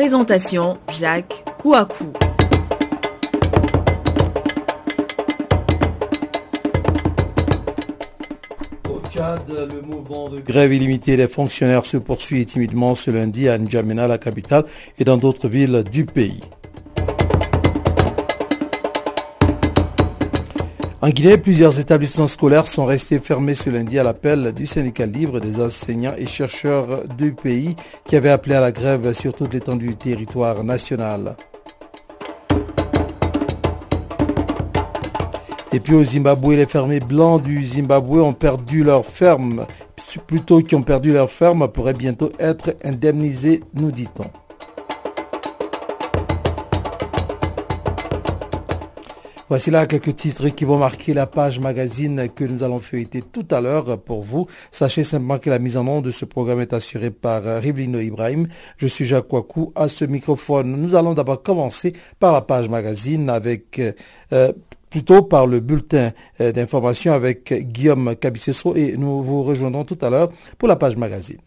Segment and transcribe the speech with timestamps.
[0.00, 2.14] Présentation Jacques Kouakou.
[8.88, 13.58] Au Tchad, le mouvement de grève illimitée des fonctionnaires se poursuit timidement ce lundi à
[13.58, 14.64] N'Djamena, la capitale,
[14.98, 16.40] et dans d'autres villes du pays.
[21.02, 25.40] En Guinée, plusieurs établissements scolaires sont restés fermés ce lundi à l'appel du syndicat libre
[25.40, 29.88] des enseignants et chercheurs du pays qui avait appelé à la grève sur toute l'étendue
[29.88, 31.36] du territoire national.
[35.72, 39.64] Et puis au Zimbabwe, les fermiers blancs du Zimbabwe ont perdu leur ferme.
[40.26, 44.49] Plutôt qui ont perdu leur ferme pourraient bientôt être indemnisés, nous dit-on.
[49.50, 53.44] Voici là quelques titres qui vont marquer la page magazine que nous allons feuilleter tout
[53.50, 54.46] à l'heure pour vous.
[54.70, 58.46] Sachez simplement que la mise en onde de ce programme est assurée par Rivlino Ibrahim.
[58.76, 60.76] Je suis Jacques Wakou à ce microphone.
[60.80, 63.80] Nous allons d'abord commencer par la page magazine avec
[64.32, 64.52] euh,
[64.88, 70.10] plutôt par le bulletin euh, d'information avec Guillaume Cabissesso et nous vous rejoindrons tout à
[70.10, 71.40] l'heure pour la page magazine.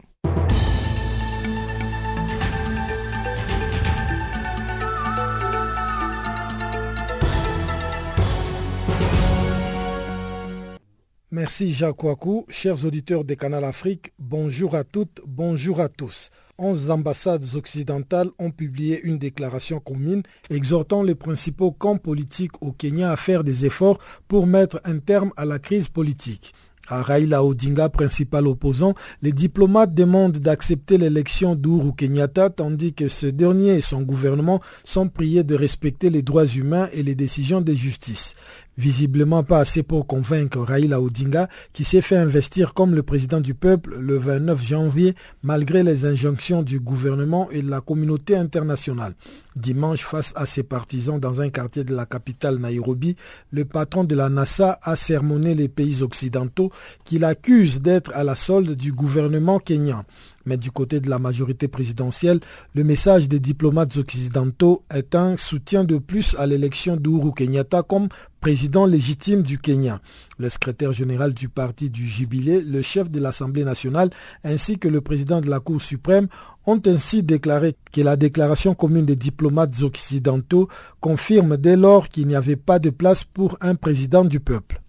[11.36, 12.45] Merci Jacques Wakou.
[12.48, 16.30] Chers auditeurs de Canal Afrique, bonjour à toutes, bonjour à tous.
[16.59, 23.11] Onze ambassades occidentales ont publié une déclaration commune exhortant les principaux camps politiques au Kenya
[23.11, 26.54] à faire des efforts pour mettre un terme à la crise politique.
[26.89, 33.26] À Raila Odinga, principal opposant, les diplomates demandent d'accepter l'élection d'Uru Kenyatta tandis que ce
[33.26, 37.73] dernier et son gouvernement sont priés de respecter les droits humains et les décisions de
[37.73, 38.36] justice.
[38.78, 43.54] Visiblement pas assez pour convaincre Raila Odinga qui s'est fait investir comme le président du
[43.54, 45.14] peuple le 29 janvier
[45.44, 49.14] malgré les injonctions du gouvernement et de la communauté internationale.
[49.56, 53.16] Dimanche, face à ses partisans dans un quartier de la capitale Nairobi,
[53.52, 56.72] le patron de la NASA a sermonné les pays occidentaux
[57.04, 60.04] qu'il accuse d'être à la solde du gouvernement kenyan.
[60.45, 62.39] Mais du côté de la majorité présidentielle,
[62.76, 68.09] le message des diplomates occidentaux est un soutien de plus à l'élection d'Uru Kenyatta comme
[68.42, 70.02] président légitime du Kenya.
[70.37, 74.09] Le secrétaire général du parti du Jubilé, le chef de l'Assemblée nationale
[74.43, 76.27] ainsi que le président de la Cour suprême
[76.65, 80.67] ont ainsi déclaré que la déclaration commune des diplomates occidentaux
[80.99, 84.83] confirme dès lors qu'il n'y avait pas de place pour un président du peuple.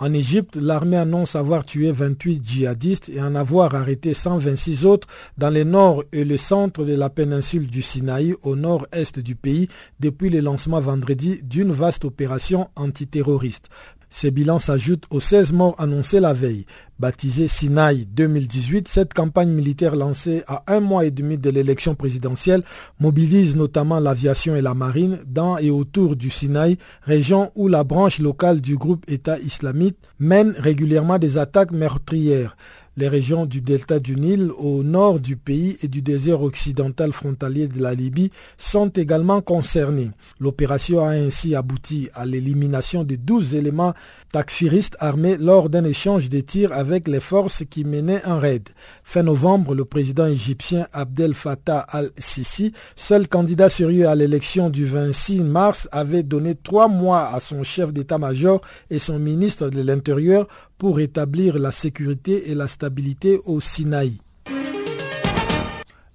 [0.00, 5.50] En Égypte, l'armée annonce avoir tué 28 djihadistes et en avoir arrêté 126 autres dans
[5.50, 10.30] le nord et le centre de la péninsule du Sinaï au nord-est du pays depuis
[10.30, 13.70] le lancement vendredi d'une vaste opération antiterroriste.
[14.10, 16.64] Ces bilans s'ajoutent aux 16 morts annoncés la veille.
[16.98, 22.64] Baptisée Sinaï 2018, cette campagne militaire lancée à un mois et demi de l'élection présidentielle
[22.98, 28.18] mobilise notamment l'aviation et la marine dans et autour du Sinaï, région où la branche
[28.18, 32.56] locale du groupe État islamique mène régulièrement des attaques meurtrières.
[32.98, 37.68] Les régions du delta du Nil au nord du pays et du désert occidental frontalier
[37.68, 40.10] de la Libye sont également concernées.
[40.40, 43.94] L'opération a ainsi abouti à l'élimination de 12 éléments
[44.32, 48.68] takfiristes armés lors d'un échange de tirs avec les forces qui menaient un raid.
[49.04, 55.44] Fin novembre, le président égyptien Abdel Fattah al-Sisi, seul candidat sérieux à l'élection du 26
[55.44, 58.60] mars, avait donné trois mois à son chef d'état-major
[58.90, 64.18] et son ministre de l'Intérieur pour établir la sécurité et la stabilité au Sinaï.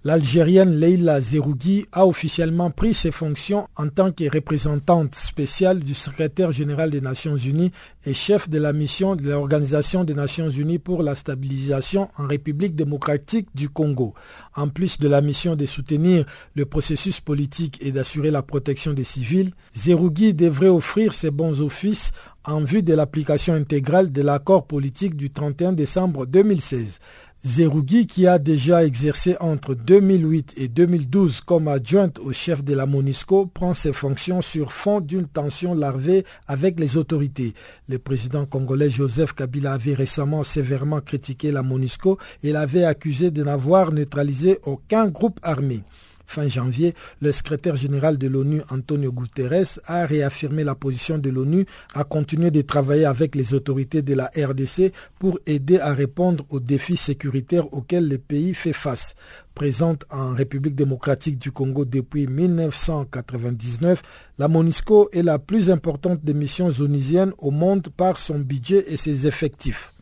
[0.06, 6.52] L'Algérienne Leila Zerougui a officiellement pris ses fonctions en tant que représentante spéciale du secrétaire
[6.52, 7.72] général des Nations Unies
[8.06, 12.76] et chef de la mission de l'Organisation des Nations Unies pour la stabilisation en République
[12.76, 14.14] démocratique du Congo.
[14.58, 19.06] En plus de la mission de soutenir le processus politique et d'assurer la protection des
[19.06, 22.12] civils, Zerougui devrait offrir ses bons offices
[22.46, 27.00] en vue de l'application intégrale de l'accord politique du 31 décembre 2016.
[27.46, 32.86] Zerougui, qui a déjà exercé entre 2008 et 2012 comme adjointe au chef de la
[32.86, 37.54] MONUSCO, prend ses fonctions sur fond d'une tension larvée avec les autorités.
[37.90, 43.44] Le président congolais Joseph Kabila avait récemment sévèrement critiqué la MONUSCO et l'avait accusé de
[43.44, 45.84] n'avoir neutralisé aucun groupe armé.
[46.26, 51.66] Fin janvier, le secrétaire général de l'ONU, Antonio Guterres, a réaffirmé la position de l'ONU
[51.94, 56.60] à continuer de travailler avec les autorités de la RDC pour aider à répondre aux
[56.60, 59.16] défis sécuritaires auxquels le pays fait face.
[59.54, 64.02] Présente en République démocratique du Congo depuis 1999,
[64.40, 68.98] la MONUSCO est la plus importante des missions onisiennes au monde par son budget et
[68.98, 69.93] ses effectifs.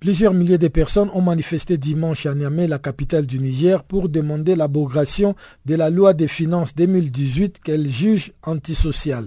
[0.00, 4.56] Plusieurs milliers de personnes ont manifesté dimanche à Niamey, la capitale du Niger, pour demander
[4.56, 5.36] l'abrogation
[5.66, 9.26] de la loi des finances 2018 qu'elle juge antisociale.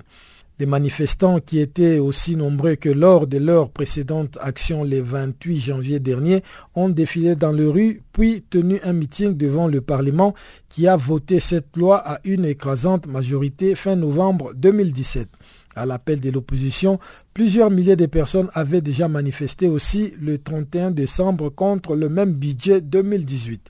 [0.57, 5.99] Les manifestants, qui étaient aussi nombreux que lors de leur précédente action le 28 janvier
[5.99, 6.41] dernier,
[6.73, 10.33] ont défilé dans les rues puis tenu un meeting devant le Parlement
[10.69, 15.27] qui a voté cette loi à une écrasante majorité fin novembre 2017.
[15.75, 16.99] À l'appel de l'opposition,
[17.33, 22.81] plusieurs milliers de personnes avaient déjà manifesté aussi le 31 décembre contre le même budget
[22.81, 23.69] 2018.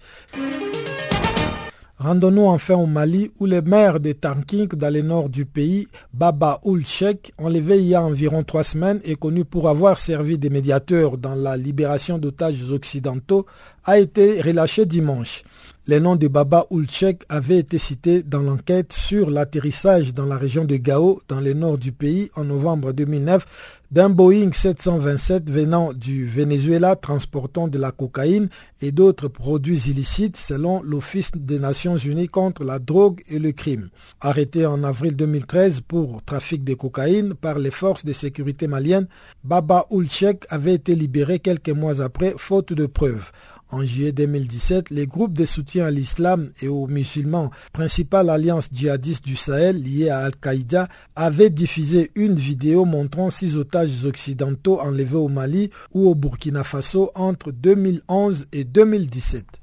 [2.04, 6.60] Rendons-nous enfin au Mali où le maire de Tanking dans le nord du pays, Baba
[6.64, 11.18] Oulchek, enlevé il y a environ trois semaines et connu pour avoir servi de médiateur
[11.18, 13.46] dans la libération d'otages occidentaux,
[13.86, 15.44] a été relâché dimanche.
[15.86, 20.64] Le nom de Baba Ulchek avait été cité dans l'enquête sur l'atterrissage dans la région
[20.64, 23.46] de Gao, dans le nord du pays, en novembre 2009,
[23.92, 28.48] d'un Boeing 727 venant du Venezuela transportant de la cocaïne
[28.82, 33.90] et d'autres produits illicites selon l'Office des Nations Unies contre la drogue et le crime.
[34.22, 39.10] Arrêté en avril 2013 pour trafic de cocaïne par les forces de sécurité maliennes,
[39.44, 43.32] Baba Ulchek avait été libéré quelques mois après faute de preuves.
[43.74, 49.26] En juillet 2017, les groupes de soutien à l'islam et aux musulmans, principale alliance djihadiste
[49.26, 55.28] du Sahel liée à Al-Qaïda, avaient diffusé une vidéo montrant six otages occidentaux enlevés au
[55.28, 59.63] Mali ou au Burkina Faso entre 2011 et 2017.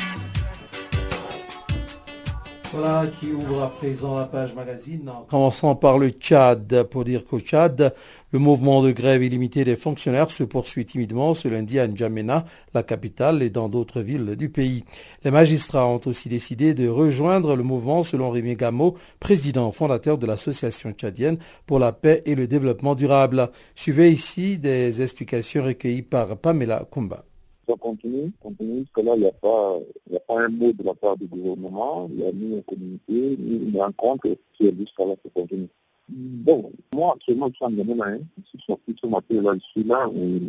[2.73, 5.11] Voilà qui ouvre à présent la page magazine.
[5.29, 6.83] Commençons par le Tchad.
[6.83, 7.93] Pour dire qu'au Tchad,
[8.31, 12.83] le mouvement de grève illimité des fonctionnaires se poursuit timidement ce lundi à N'Djamena, la
[12.83, 14.85] capitale, et dans d'autres villes du pays.
[15.25, 20.25] Les magistrats ont aussi décidé de rejoindre le mouvement selon Rémi Gamo, président fondateur de
[20.25, 23.49] l'association tchadienne pour la paix et le développement durable.
[23.75, 27.25] Suivez ici des explications recueillies par Pamela Kumba
[27.71, 29.77] ça continue, continue, parce que là, il n'y a, pas,
[30.13, 33.37] a pas un mot de la part du gouvernement, il n'y a ni un communiqué,
[33.39, 35.67] ni une rencontre qui est jusqu'à là, ça continue.
[36.09, 39.83] Bon, moi, actuellement, je suis en Ghana, je suis sorti ce matin, là, je suis
[39.83, 40.41] là, et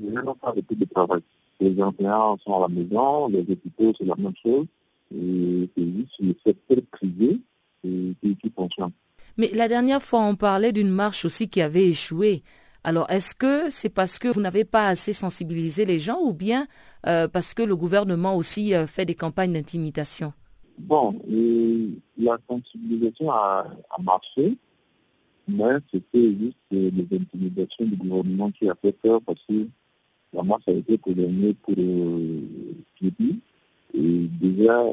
[0.00, 1.20] je n'ai pas de de travail.
[1.60, 4.66] Les enseignants sont à la maison, les hôpitaux, c'est la même chose,
[5.14, 7.40] et c'est juste le secteur privé
[7.82, 8.92] qui fonctionne.
[9.36, 12.42] Mais la dernière fois, on parlait d'une marche aussi qui avait échoué.
[12.82, 16.66] Alors, est-ce que c'est parce que vous n'avez pas assez sensibilisé les gens ou bien
[17.06, 20.32] euh, parce que le gouvernement aussi euh, fait des campagnes d'intimidation?
[20.78, 21.14] Bon,
[22.16, 23.66] la sensibilisation a,
[24.02, 24.56] marché,
[25.46, 29.66] mais c'était juste les intimidations du gouvernement qui a fait peur parce que
[30.32, 32.40] la marche a été condamnée pour euh,
[33.02, 34.84] Et déjà,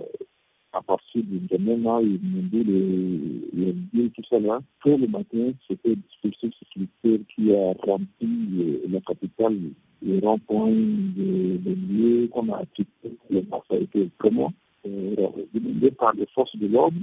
[0.78, 4.60] à partir du là, ils m'ont dit les, les tout ça là.
[4.84, 9.58] Tout le matin, c'était le dispositif sécuritaire qui a rempli la capitale,
[10.02, 13.18] les ronds-points, les, lieux qu'on a acquittés.
[13.30, 14.54] Le marché a été vraiment
[14.86, 15.16] euh,
[15.54, 16.98] demandé par les forces de l'ordre,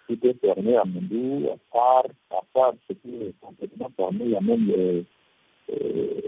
[0.08, 4.42] tout est fermé à Mundou, à part, à part c'était complètement fermé, il y a
[4.42, 5.06] même les,
[5.72, 6.22] euh,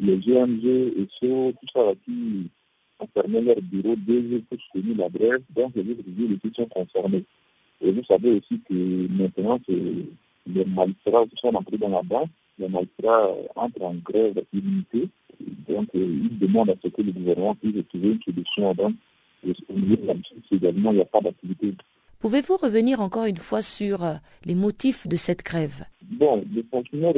[0.00, 2.50] les GMG et tout ça qui
[3.14, 6.66] fermé leur bureau deux jours pour soutenir la brève, donc les autres villes aussi sont
[6.66, 7.24] concernés.
[7.80, 12.28] Et vous savez aussi que maintenant, les magistrats sont entrés dans la banque,
[12.58, 15.08] les magistrats entrent en grève illimitée,
[15.68, 18.74] donc ils demandent à ce que le gouvernement puisse trouver une solution.
[18.74, 18.94] Donc,
[19.44, 21.74] au niveau de la justice également, il n'y a pas d'activité
[22.20, 24.14] Pouvez-vous revenir encore une fois sur euh,
[24.44, 25.84] les motifs de cette grève?
[26.02, 27.14] Bon, les fonctionnaires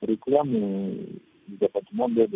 [0.00, 0.94] réclament euh,
[1.50, 2.28] le département de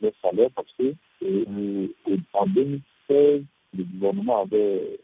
[0.00, 1.88] leur salaire parce que euh,
[2.32, 3.42] en 2016,
[3.76, 4.98] le gouvernement avait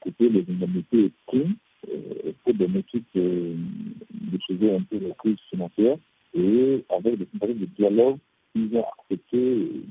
[0.00, 1.54] coupé les indemnités et primes
[2.44, 3.54] pour des motifs de,
[4.30, 5.96] de un peu la crise financière
[6.34, 8.18] et avec des tentatives de dialogue
[8.54, 9.38] ils ont accepté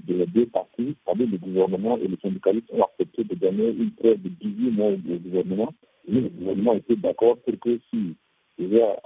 [0.08, 3.92] de les deux parties, c'est-à-dire le gouvernement et les syndicalistes ont accepté de donner une
[3.94, 5.74] trêve de 18 mois au gouvernement.
[6.08, 8.16] Et le gouvernement était d'accord pour que si,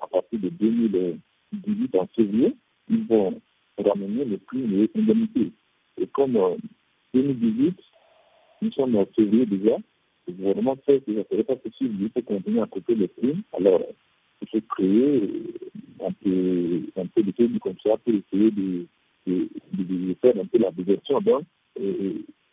[0.01, 2.55] à partir de 2018 en février,
[2.89, 3.39] ils vont
[3.77, 5.51] ramener les prix et les indemnités.
[5.99, 6.57] Et comme en
[7.13, 7.75] 2018,
[8.61, 9.77] nous sommes en février déjà,
[10.27, 13.35] le gouvernement fait que ce serait pas possible de continuer à couper les prix.
[13.53, 13.81] Alors,
[14.41, 15.21] il faut créer
[16.03, 18.85] un peu, un peu de choses comme ça pour essayer de
[19.25, 21.19] de, de, faire un peu la diversion.
[21.21, 21.43] Donc,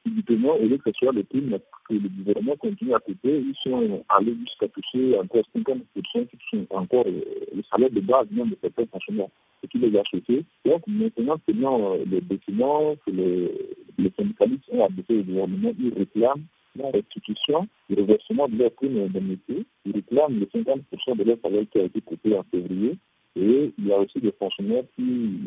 [0.04, 1.42] typiquement, au lieu que ce soit le prix
[1.88, 5.82] que le gouvernement continue à coûter, ils sont allés jusqu'à toucher encore 50%
[6.26, 7.20] qui sont encore euh,
[7.54, 9.28] le salaire de base même de certains fonctionnaires,
[9.62, 10.44] ce qui les a choqués.
[10.64, 13.52] Donc maintenant, selon euh, les documents que les,
[13.98, 16.44] les syndicalistes ont adoptés au gouvernement, ils réclament
[16.76, 21.64] la restitution, le reversement de leur prime d'indemnité, ils réclament les 50% de leur salaire
[21.70, 22.96] qui a été coupé en février.
[23.36, 25.38] Et il y a aussi des fonctionnaires qui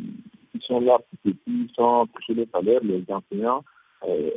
[0.60, 1.36] qui sont là qui
[1.76, 3.64] sont touchés les salaires, les enseignants,
[4.04, 4.30] euh,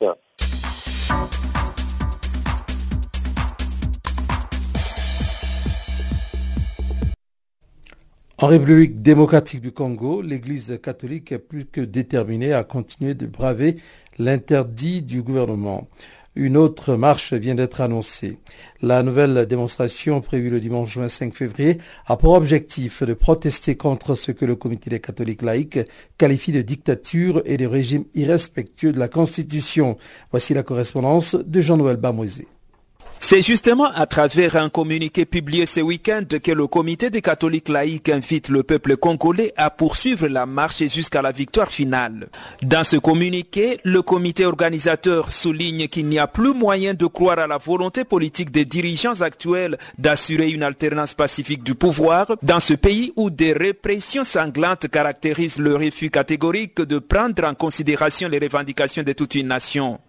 [0.00, 0.16] ça.
[8.42, 13.76] En République démocratique du Congo, l'Église catholique est plus que déterminée à continuer de braver
[14.18, 15.88] l'interdit du gouvernement.
[16.36, 18.38] Une autre marche vient d'être annoncée.
[18.82, 24.30] La nouvelle démonstration prévue le dimanche 25 février a pour objectif de protester contre ce
[24.30, 25.80] que le comité des catholiques laïcs
[26.18, 29.98] qualifie de dictature et de régime irrespectueux de la Constitution.
[30.30, 32.46] Voici la correspondance de Jean-Noël Bamoisé.
[33.22, 38.08] C'est justement à travers un communiqué publié ce week-end que le comité des catholiques laïcs
[38.08, 42.28] invite le peuple congolais à poursuivre la marche jusqu'à la victoire finale.
[42.62, 47.46] Dans ce communiqué, le comité organisateur souligne qu'il n'y a plus moyen de croire à
[47.46, 53.12] la volonté politique des dirigeants actuels d'assurer une alternance pacifique du pouvoir dans ce pays
[53.16, 59.12] où des répressions sanglantes caractérisent le refus catégorique de prendre en considération les revendications de
[59.12, 60.00] toute une nation.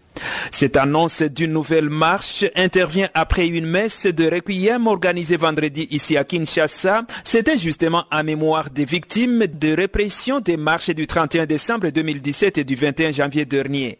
[0.51, 6.23] Cette annonce d'une nouvelle marche intervient après une messe de requiem organisée vendredi ici à
[6.23, 7.03] Kinshasa.
[7.23, 12.63] C'était justement en mémoire des victimes de répression des marches du 31 décembre 2017 et
[12.63, 13.99] du 21 janvier dernier.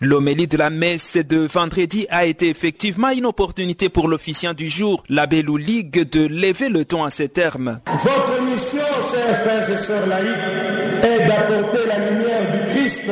[0.00, 5.02] L'homélie de la messe de vendredi a été effectivement une opportunité pour l'officiant du jour,
[5.08, 7.80] l'abbé Ligue, de lever le ton à ces termes.
[7.86, 13.02] Votre mission, chers frères et sœurs laïcs, est d'apporter la lumière du Christ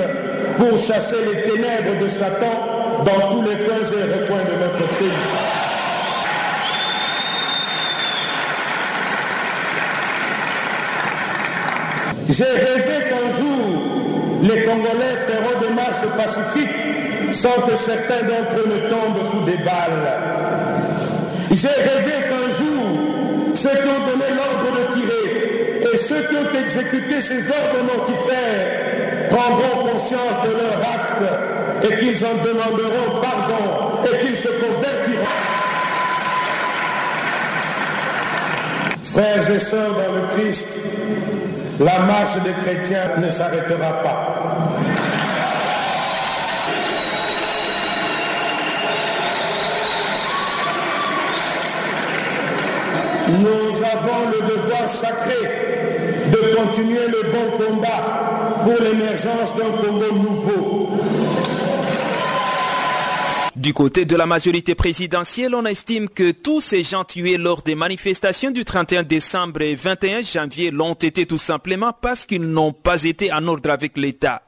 [0.57, 5.55] pour chasser les ténèbres de Satan dans tous les coins et recoins de notre pays.
[12.31, 13.83] J'ai rêvé qu'un jour,
[14.43, 19.59] les Congolais feront des marches pacifiques sans que certains d'entre eux ne tombent sous des
[19.59, 20.09] balles.
[21.51, 26.61] J'ai rêvé qu'un jour, ceux qui ont donné l'ordre de tirer et ceux qui ont
[26.61, 29.04] exécuté ces ordres mortifères
[29.35, 31.25] prendront conscience de leur acte
[31.83, 35.25] et qu'ils en demanderont pardon et qu'ils se convertiront.
[39.03, 40.67] Frères et sœurs dans le Christ,
[41.81, 44.35] la marche des chrétiens ne s'arrêtera pas.
[53.29, 55.91] Nous avons le devoir sacré
[56.31, 58.34] de continuer le bon combat
[58.65, 60.89] pour l'émergence d'un Congo nouveau.
[63.57, 67.75] Du côté de la majorité présidentielle, on estime que tous ces gens tués lors des
[67.75, 73.05] manifestations du 31 décembre et 21 janvier l'ont été tout simplement parce qu'ils n'ont pas
[73.05, 74.43] été en ordre avec l'État.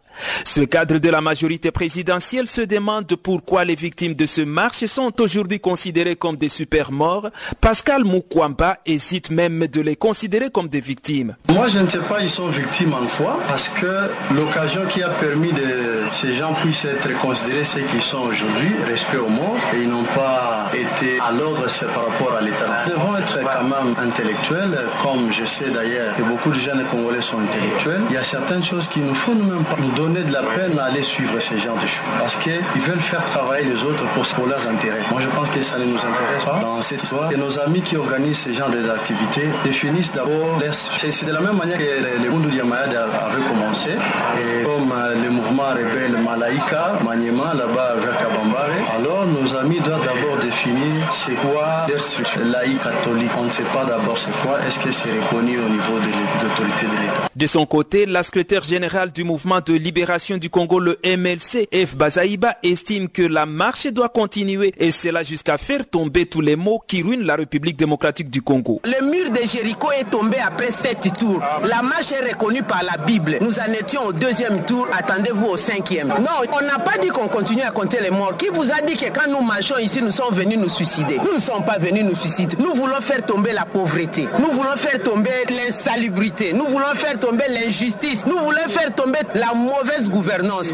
[0.45, 5.13] Ce cadre de la majorité présidentielle se demande pourquoi les victimes de ce marche sont
[5.21, 7.31] aujourd'hui considérées comme des super morts.
[7.61, 11.37] Pascal Mukwamba hésite même de les considérer comme des victimes.
[11.49, 15.09] Moi, je ne sais pas, ils sont victimes en quoi, parce que l'occasion qui a
[15.09, 19.83] permis que ces gens puissent être considérés ce qu'ils sont aujourd'hui, respect aux morts, et
[19.83, 22.85] ils n'ont pas été à l'ordre, par rapport à l'État.
[22.87, 27.21] Nous devons être quand même intellectuels, comme je sais d'ailleurs que beaucoup de jeunes Congolais
[27.21, 28.03] sont intellectuels.
[28.11, 29.65] Il y a certaines choses qui nous font nous-mêmes
[30.07, 32.07] donner de la peine à aller suivre ces gens de choses.
[32.19, 35.03] Parce qu'ils veulent faire travailler les autres pour, leurs intérêts.
[35.11, 37.33] Moi, je pense que ça ne nous intéresse pas dans cette histoire.
[37.33, 40.61] Et nos amis qui organisent ces genres d'activités définissent d'abord...
[40.73, 43.91] C'est de la même manière que les Bundu Diamayad avaient commencé.
[43.91, 50.37] Et comme le mouvement rebelle Malaika, Maniema, là-bas vers Kabambare, alors nos amis doivent d'abord
[50.41, 53.31] définir c'est quoi leur structure laïque catholique.
[53.39, 54.59] On ne sait pas d'abord c'est quoi.
[54.67, 57.29] Est-ce que c'est reconnu au niveau de l'autorité de l'État?
[57.35, 61.97] De son côté, la secrétaire générale du mouvement de libération du Congo, le MLC, F.
[61.97, 66.83] Bazaïba, estime que la marche doit continuer et cela jusqu'à faire tomber tous les mots
[66.87, 68.83] qui ruinent la République démocratique du Congo.
[68.85, 71.41] Le mur de Jéricho est tombé après sept tours.
[71.65, 73.39] La marche est reconnue par la Bible.
[73.41, 76.09] Nous en étions au deuxième tour, attendez-vous au cinquième.
[76.09, 78.37] Non, on n'a pas dit qu'on continue à compter les morts.
[78.37, 81.17] Qui vous a dit que quand nous marchons ici, nous sommes venus nous suicider?
[81.25, 82.55] Nous ne sommes pas venus nous suicider.
[82.59, 84.29] Nous voulons faire tomber la pauvreté.
[84.41, 86.53] Nous voulons faire tomber l'insalubrité.
[86.53, 88.27] Nous voulons faire tomber l'injustice.
[88.27, 89.86] Nous voulons faire tomber la mauvaise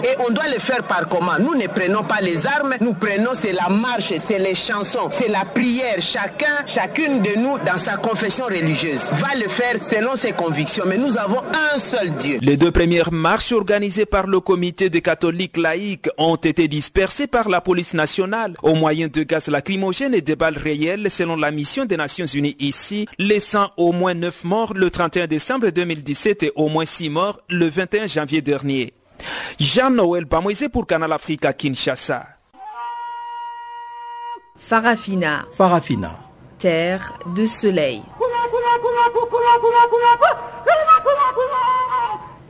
[0.03, 1.39] Et on doit le faire par comment?
[1.39, 5.29] Nous ne prenons pas les armes, nous prenons c'est la marche, c'est les chansons, c'est
[5.29, 6.01] la prière.
[6.01, 10.85] Chacun, chacune de nous dans sa confession religieuse va le faire selon ses convictions.
[10.87, 11.43] Mais nous avons
[11.75, 12.39] un seul Dieu.
[12.41, 17.49] Les deux premières marches organisées par le comité des catholiques laïcs ont été dispersées par
[17.49, 21.85] la police nationale au moyen de gaz lacrymogène et de balles réelles selon la mission
[21.85, 26.69] des Nations Unies ici, laissant au moins 9 morts le 31 décembre 2017 et au
[26.69, 28.93] moins 6 morts le 21 janvier dernier.
[29.59, 32.27] Jean-Noël Bamoisé pour Canal Africa Kinshasa.
[34.57, 35.47] Farafina.
[35.53, 36.19] Farafina.
[36.59, 38.03] Terre de soleil.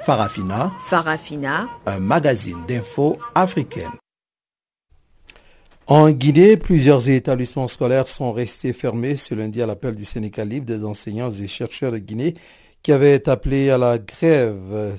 [0.04, 0.72] Farafina.
[0.88, 1.68] Farafina.
[1.86, 3.92] Un magazine d'infos africaine.
[5.86, 10.66] En Guinée, plusieurs établissements scolaires sont restés fermés ce lundi à l'appel du Sénégal libre
[10.66, 12.34] des enseignants et chercheurs de Guinée
[12.82, 14.98] qui avaient appelé à la grève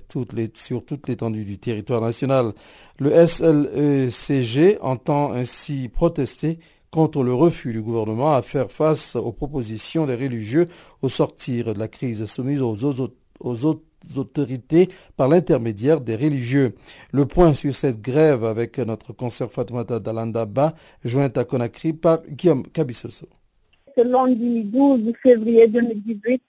[0.54, 2.54] sur toute l'étendue du territoire national.
[3.00, 6.60] Le SLECG entend ainsi protester
[6.92, 10.66] contre le refus du gouvernement à faire face aux propositions des religieux
[11.02, 12.76] au sortir de la crise soumise aux,
[14.16, 16.76] autorités par l'intermédiaire des religieux.
[17.12, 22.68] Le point sur cette grève avec notre concert Fatoumata Dalandaba, jointe à Conakry par Guillaume
[22.68, 23.28] Kabissoso.
[23.98, 26.44] Ce lundi 12 février 2018,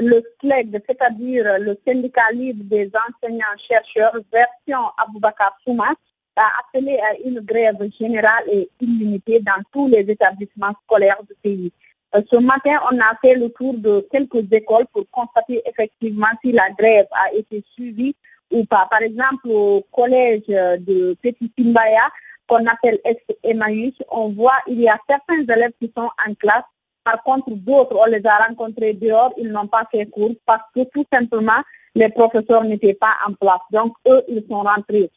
[0.00, 5.94] le SLEG, c'est-à-dire le syndicat libre des enseignants-chercheurs, version Aboubakar Soumas,
[6.36, 11.72] a appelé à une grève générale et illimitée dans tous les établissements scolaires du pays.
[12.14, 16.52] Euh, ce matin, on a fait le tour de quelques écoles pour constater effectivement si
[16.52, 18.16] la grève a été suivie
[18.50, 18.88] ou pas.
[18.90, 22.08] Par exemple, au collège de Petit Simbaya,
[22.46, 22.98] qu'on appelle
[23.44, 26.64] Emmaüs, on voit il y a certains élèves qui sont en classe.
[27.04, 30.84] Par contre, d'autres, on les a rencontrés dehors, ils n'ont pas fait cours parce que
[30.92, 31.60] tout simplement,
[31.94, 33.60] les professeurs n'étaient pas en place.
[33.70, 35.10] Donc, eux, ils sont rentrés.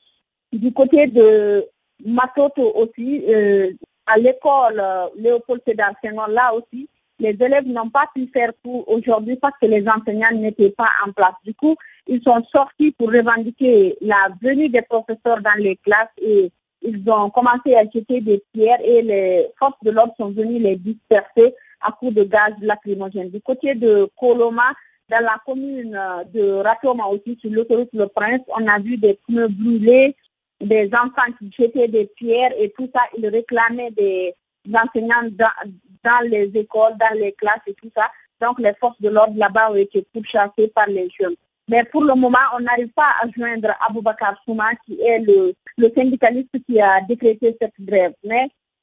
[0.51, 1.67] Du côté de
[2.05, 3.71] Matoto aussi, euh,
[4.05, 5.93] à l'école euh, Léopold Sédar
[6.29, 6.87] là aussi,
[7.19, 11.11] les élèves n'ont pas pu faire cours aujourd'hui parce que les enseignants n'étaient pas en
[11.11, 11.35] place.
[11.43, 11.75] Du coup,
[12.07, 17.29] ils sont sortis pour revendiquer la venue des professeurs dans les classes et ils ont
[17.29, 21.91] commencé à jeter des pierres et les forces de l'ordre sont venues les disperser à
[21.91, 23.29] coups de gaz lacrymogène.
[23.29, 24.73] Du côté de Coloma,
[25.09, 25.99] dans la commune
[26.33, 30.15] de Ratoma aussi, sur l'autoroute Le Prince, on a vu des pneus brûlés,
[30.61, 34.33] des enfants qui jetaient des pierres et tout ça, ils réclamaient des
[34.73, 38.09] enseignants dans, les écoles, dans les classes et tout ça.
[38.41, 41.35] Donc les forces de l'ordre là-bas ont été pourchassées par les jeunes.
[41.69, 45.53] Mais pour le moment, on n'arrive pas à joindre Aboubakar Souma, qui est le,
[45.95, 48.13] syndicaliste qui a décrété cette grève.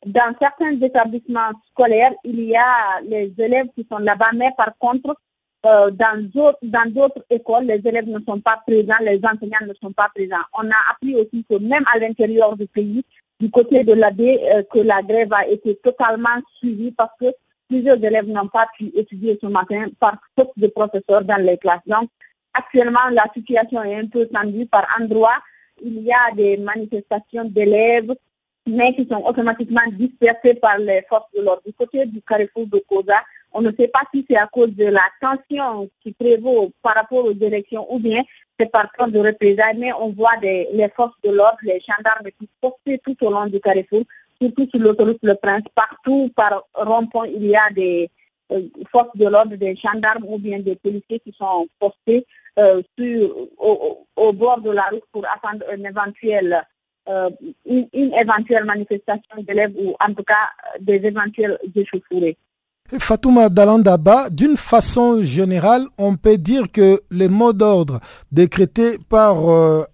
[0.06, 5.14] Dans certains établissements scolaires, il y a les élèves qui sont là-bas, mais par contre,
[5.66, 10.08] euh, dans d'autres écoles, les élèves ne sont pas présents, les enseignants ne sont pas
[10.14, 10.44] présents.
[10.54, 13.04] On a appris aussi que même à l'intérieur du pays,
[13.38, 17.26] du côté de l'AD, euh, que la grève a été totalement suivie parce que
[17.68, 21.86] plusieurs élèves n'ont pas pu étudier ce matin par faute de professeurs dans les classes.
[21.86, 22.08] Donc,
[22.54, 25.38] actuellement, la situation est un peu tendue par endroits.
[25.82, 28.14] Il y a des manifestations d'élèves,
[28.66, 31.62] mais qui sont automatiquement dispersées par les forces de l'ordre.
[31.64, 33.20] Du côté du carrefour de Koza,
[33.52, 37.24] on ne sait pas si c'est à cause de la tension qui prévaut par rapport
[37.24, 38.22] aux élections ou bien
[38.58, 42.30] c'est par cause de représailles, mais on voit des, les forces de l'ordre, les gendarmes
[42.38, 44.02] qui postés tout au long du carrefour,
[44.40, 48.10] surtout sur l'autoroute Le Prince, partout par rond-point, il y a des
[48.52, 52.26] euh, forces de l'ordre, des gendarmes ou bien des policiers qui sont postés
[52.58, 56.62] euh, sur, au, bord de la route pour attendre un éventuel,
[57.06, 62.36] une, une, éventuelle manifestation d'élèves ou en tout cas des éventuels échauffourées.
[62.98, 68.00] Fatouma Dalandaba, d'une façon générale, on peut dire que les mots d'ordre
[68.32, 69.84] décrétés par euh,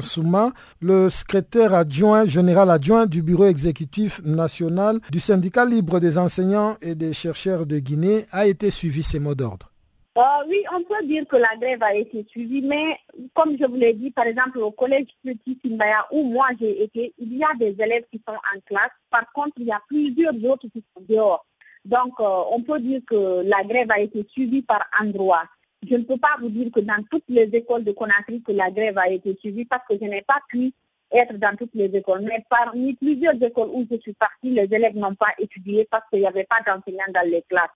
[0.00, 6.76] Souma, le secrétaire adjoint, général adjoint du bureau exécutif national du syndicat libre des enseignants
[6.80, 9.70] et des chercheurs de Guinée, a été suivi ces mots d'ordre.
[10.18, 12.98] Euh, oui, on peut dire que la grève a été suivie, mais
[13.34, 17.14] comme je vous l'ai dit, par exemple, au collège Petit Simbaya, où moi j'ai été,
[17.18, 18.90] il y a des élèves qui sont en classe.
[19.10, 21.46] Par contre, il y a plusieurs autres qui sont dehors.
[21.84, 25.44] Donc, euh, on peut dire que la grève a été suivie par endroits.
[25.88, 28.72] Je ne peux pas vous dire que dans toutes les écoles de Conakry que la
[28.72, 30.72] grève a été suivie parce que je n'ai pas pu
[31.12, 32.22] être dans toutes les écoles.
[32.22, 36.18] Mais parmi plusieurs écoles où je suis partie, les élèves n'ont pas étudié parce qu'il
[36.20, 37.70] n'y avait pas d'enseignants dans les classes.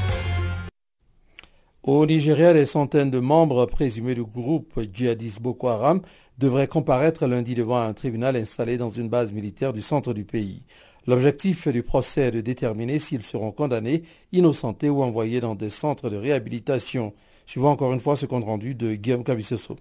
[1.88, 6.03] au Nigeria, des centaines de membres présumés du groupe djihadiste Boko Haram
[6.37, 10.64] devraient comparaître lundi devant un tribunal installé dans une base militaire du centre du pays.
[11.07, 16.11] L'objectif du procès est de déterminer s'ils seront condamnés, innocentés ou envoyés dans des centres
[16.11, 17.14] de réhabilitation.
[17.46, 19.77] Suivant encore une fois ce compte rendu de Guillaume Cabissoso.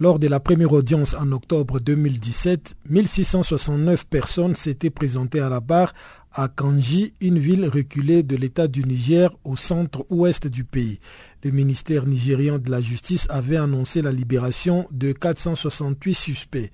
[0.00, 5.92] Lors de la première audience en octobre 2017, 1669 personnes s'étaient présentées à la barre
[6.32, 11.00] à Kanji, une ville reculée de l'État du Niger au centre-ouest du pays.
[11.44, 16.70] Le ministère nigérian de la Justice avait annoncé la libération de 468 suspects.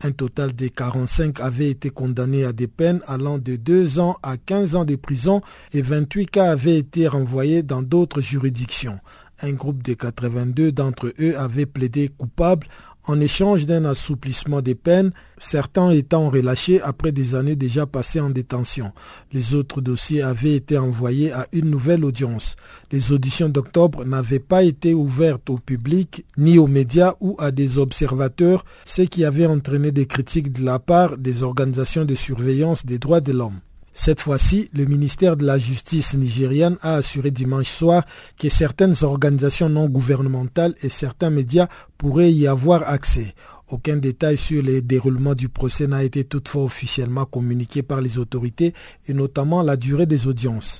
[0.00, 4.36] Un total de 45 avaient été condamnés à des peines allant de 2 ans à
[4.36, 5.40] 15 ans de prison
[5.72, 8.98] et 28 cas avaient été renvoyés dans d'autres juridictions.
[9.40, 12.66] Un groupe de 82 d'entre eux avaient plaidé coupables
[13.04, 18.30] en échange d'un assouplissement des peines, certains étant relâchés après des années déjà passées en
[18.30, 18.92] détention.
[19.32, 22.56] Les autres dossiers avaient été envoyés à une nouvelle audience.
[22.92, 27.78] Les auditions d'octobre n'avaient pas été ouvertes au public, ni aux médias ou à des
[27.78, 32.98] observateurs, ce qui avait entraîné des critiques de la part des organisations de surveillance des
[32.98, 33.60] droits de l'homme.
[34.00, 38.04] Cette fois-ci, le ministère de la Justice nigériane a assuré dimanche soir
[38.38, 41.66] que certaines organisations non gouvernementales et certains médias
[41.98, 43.34] pourraient y avoir accès.
[43.66, 48.72] Aucun détail sur les déroulements du procès n'a été toutefois officiellement communiqué par les autorités
[49.08, 50.78] et notamment la durée des audiences.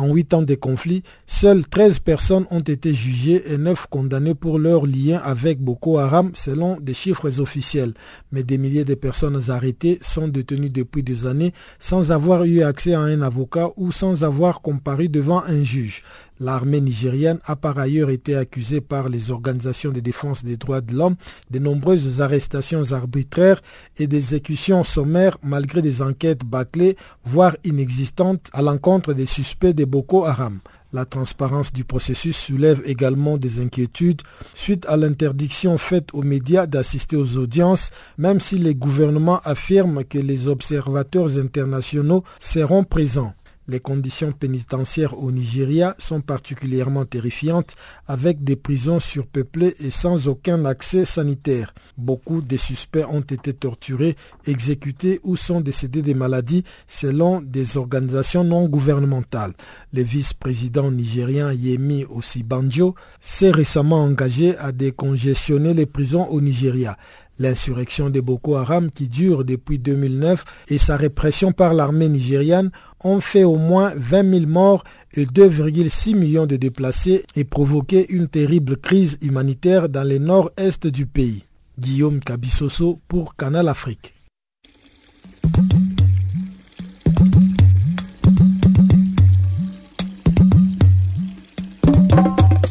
[0.00, 4.58] En huit ans de conflit, seules 13 personnes ont été jugées et 9 condamnées pour
[4.58, 7.92] leur lien avec Boko Haram selon des chiffres officiels.
[8.32, 12.94] Mais des milliers de personnes arrêtées sont détenues depuis des années sans avoir eu accès
[12.94, 16.02] à un avocat ou sans avoir comparu devant un juge.
[16.42, 20.94] L'armée nigérienne a par ailleurs été accusée par les organisations de défense des droits de
[20.94, 21.16] l'homme
[21.50, 23.60] de nombreuses arrestations arbitraires
[23.98, 30.24] et d'exécutions sommaires malgré des enquêtes bâclées, voire inexistantes, à l'encontre des suspects de Boko
[30.24, 30.60] Haram.
[30.94, 34.22] La transparence du processus soulève également des inquiétudes
[34.54, 40.18] suite à l'interdiction faite aux médias d'assister aux audiences, même si les gouvernements affirment que
[40.18, 43.34] les observateurs internationaux seront présents.
[43.70, 47.76] Les conditions pénitentiaires au Nigeria sont particulièrement terrifiantes
[48.08, 51.72] avec des prisons surpeuplées et sans aucun accès sanitaire.
[51.96, 58.42] Beaucoup des suspects ont été torturés, exécutés ou sont décédés des maladies selon des organisations
[58.42, 59.52] non gouvernementales.
[59.92, 66.96] Le vice-président nigérien Yemi Osibanjo s'est récemment engagé à décongestionner les prisons au Nigeria.
[67.40, 72.70] L'insurrection de Boko Haram qui dure depuis 2009 et sa répression par l'armée nigériane
[73.02, 78.28] ont fait au moins 20 000 morts et 2,6 millions de déplacés et provoqué une
[78.28, 81.46] terrible crise humanitaire dans le nord-est du pays.
[81.78, 84.19] Guillaume Kabissoso pour Canal Afrique.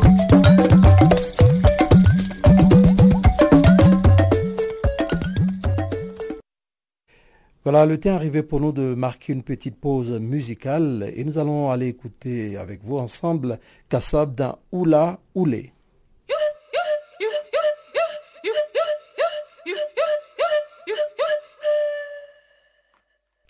[7.63, 11.39] Voilà, le temps est arrivé pour nous de marquer une petite pause musicale et nous
[11.39, 15.73] allons aller écouter avec vous ensemble Kassab d'un Oula Oulé.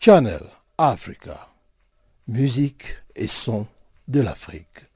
[0.04, 0.42] Channel
[0.78, 1.48] Africa.
[2.26, 3.68] Musique et son
[4.08, 4.91] de l'Afrique.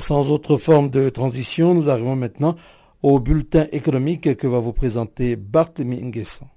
[0.00, 2.56] Sans autre forme de transition, nous arrivons maintenant
[3.02, 6.48] au bulletin économique que va vous présenter Barthélemy Nguessan.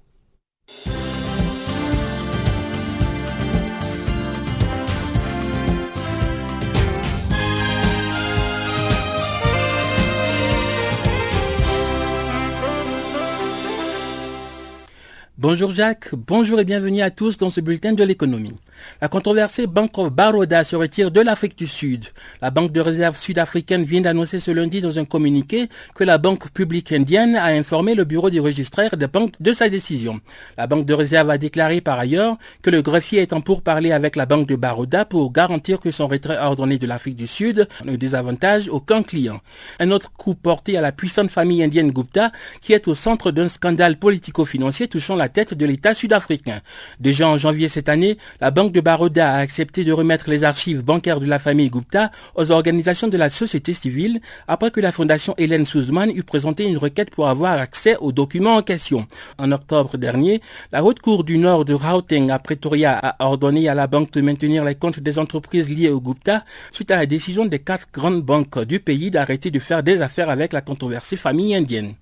[15.36, 18.58] Bonjour Jacques, bonjour et bienvenue à tous dans ce bulletin de l'économie.
[19.00, 22.06] La controversée Banque of Baroda se retire de l'Afrique du Sud.
[22.42, 26.50] La Banque de réserve sud-africaine vient d'annoncer ce lundi dans un communiqué que la Banque
[26.50, 30.20] publique indienne a informé le bureau du registraire des banques de sa décision.
[30.56, 34.16] La Banque de réserve a déclaré par ailleurs que le greffier est en pourparlers avec
[34.16, 37.96] la Banque de Baroda pour garantir que son retrait ordonné de l'Afrique du Sud ne
[37.96, 39.40] désavantage aucun client.
[39.80, 43.48] Un autre coup porté à la puissante famille indienne Gupta qui est au centre d'un
[43.48, 46.60] scandale politico-financier touchant la tête de l'État sud-africain.
[47.00, 50.82] Déjà en janvier cette année, la Banque de Baroda a accepté de remettre les archives
[50.82, 55.34] bancaires de la famille Gupta aux organisations de la société civile après que la fondation
[55.38, 59.06] Hélène Suzman eut présenté une requête pour avoir accès aux documents en question.
[59.38, 60.40] En octobre dernier,
[60.72, 64.20] la Haute Cour du Nord de Gauteng à Pretoria a ordonné à la banque de
[64.20, 68.22] maintenir les comptes des entreprises liées au Gupta suite à la décision des quatre grandes
[68.22, 71.94] banques du pays d'arrêter de faire des affaires avec la controversée famille indienne.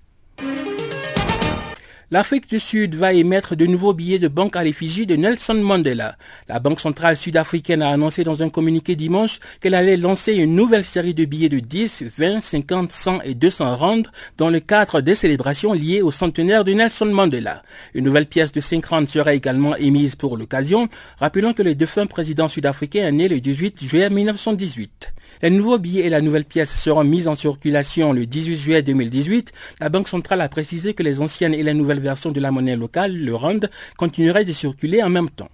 [2.09, 6.15] L'Afrique du Sud va émettre de nouveaux billets de banque à l'effigie de Nelson Mandela.
[6.47, 10.85] La Banque centrale sud-africaine a annoncé dans un communiqué dimanche qu'elle allait lancer une nouvelle
[10.85, 14.03] série de billets de 10, 20, 50, 100 et 200 rands
[14.37, 17.61] dans le cadre des célébrations liées au centenaire de Nelson Mandela.
[17.93, 20.87] Une nouvelle pièce de 5 rands sera également émise pour l'occasion,
[21.19, 25.11] rappelant que le défunt président sud-africain est né le 18 juillet 1918.
[25.41, 29.51] Les nouveaux billets et la nouvelle pièce seront mis en circulation le 18 juillet 2018.
[29.79, 32.75] La Banque centrale a précisé que les anciennes et les nouvelles versions de la monnaie
[32.75, 35.49] locale, le RAND, continueraient de circuler en même temps.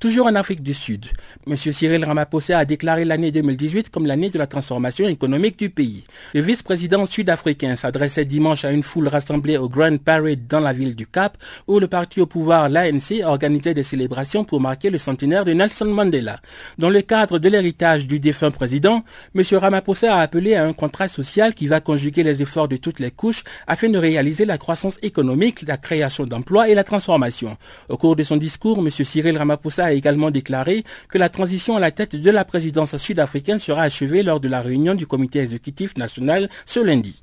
[0.00, 1.04] Toujours en Afrique du Sud,
[1.46, 1.56] M.
[1.56, 6.04] Cyril Ramaphosa a déclaré l'année 2018 comme l'année de la transformation économique du pays.
[6.32, 10.96] Le vice-président sud-africain s'adressait dimanche à une foule rassemblée au Grand Parade dans la ville
[10.96, 11.36] du Cap,
[11.66, 15.84] où le parti au pouvoir, l'ANC, organisait des célébrations pour marquer le centenaire de Nelson
[15.84, 16.40] Mandela.
[16.78, 19.42] Dans le cadre de l'héritage du défunt président, M.
[19.52, 23.10] Ramaphosa a appelé à un contrat social qui va conjuguer les efforts de toutes les
[23.10, 27.58] couches afin de réaliser la croissance économique, la création d'emplois et la transformation.
[27.90, 28.88] Au cours de son discours, M.
[28.88, 33.58] Cyril Ramaphosa a également déclaré que la transition à la tête de la présidence sud-africaine
[33.58, 37.22] sera achevée lors de la réunion du comité exécutif national ce lundi.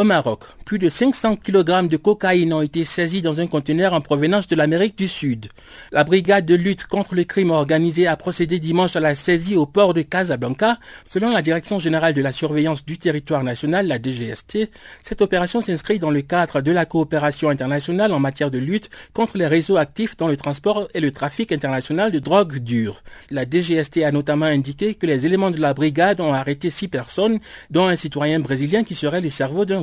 [0.00, 4.00] Au Maroc, plus de 500 kg de cocaïne ont été saisis dans un conteneur en
[4.00, 5.48] provenance de l'Amérique du Sud.
[5.92, 9.66] La brigade de lutte contre le crime organisé a procédé dimanche à la saisie au
[9.66, 10.78] port de Casablanca.
[11.04, 14.70] Selon la Direction générale de la surveillance du territoire national, la DGST,
[15.02, 19.36] cette opération s'inscrit dans le cadre de la coopération internationale en matière de lutte contre
[19.36, 23.02] les réseaux actifs dans le transport et le trafic international de drogue dure.
[23.30, 27.38] La DGST a notamment indiqué que les éléments de la brigade ont arrêté six personnes,
[27.68, 29.82] dont un citoyen brésilien qui serait le cerveau d'un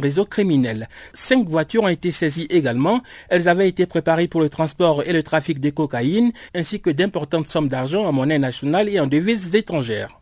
[1.14, 3.02] Cinq voitures ont été saisies également.
[3.30, 7.50] Elles avaient été préparées pour le transport et le trafic de cocaïne, ainsi que d'importantes
[7.50, 10.20] sommes d'argent en monnaie nationale et en devises étrangères.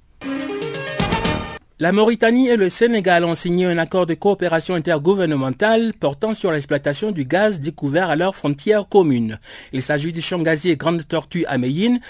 [1.78, 7.12] La Mauritanie et le Sénégal ont signé un accord de coopération intergouvernementale portant sur l'exploitation
[7.12, 9.40] du gaz découvert à leur frontière commune.
[9.74, 11.58] Il s'agit du champ gazier Grande Tortue à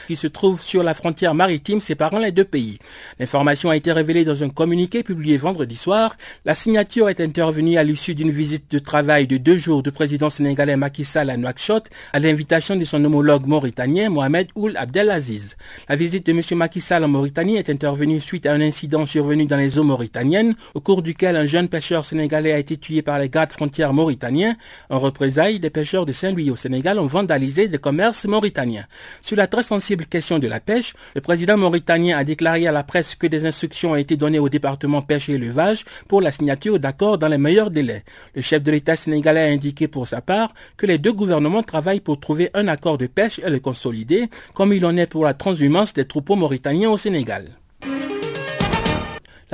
[0.05, 2.77] qui se trouve sur la frontière maritime séparant les deux pays.
[3.19, 6.15] L'information a été révélée dans un communiqué publié vendredi soir.
[6.45, 10.29] La signature est intervenue à l'issue d'une visite de travail de deux jours du président
[10.29, 15.55] sénégalais Macky Sall à Nouakchott, à l'invitation de son homologue mauritanien Mohamed Ould Abdelaziz.
[15.89, 16.41] La visite de M.
[16.55, 19.83] Macky Sall en Mauritanie est intervenue suite à un incident survenu dans dans les eaux
[19.83, 23.93] mauritaniennes, au cours duquel un jeune pêcheur sénégalais a été tué par les gardes frontières
[23.93, 24.57] mauritaniens.
[24.89, 28.85] En représailles, des pêcheurs de Saint-Louis au Sénégal ont vandalisé des commerces mauritaniens.
[29.21, 32.83] Sur la très sensible question de la pêche, le président mauritanien a déclaré à la
[32.83, 36.77] presse que des instructions ont été données au département pêche et élevage pour la signature
[36.77, 38.03] d'accords dans les meilleurs délais.
[38.35, 42.01] Le chef de l'État sénégalais a indiqué pour sa part que les deux gouvernements travaillent
[42.01, 45.33] pour trouver un accord de pêche et le consolider, comme il en est pour la
[45.33, 47.45] transhumance des troupeaux mauritaniens au Sénégal.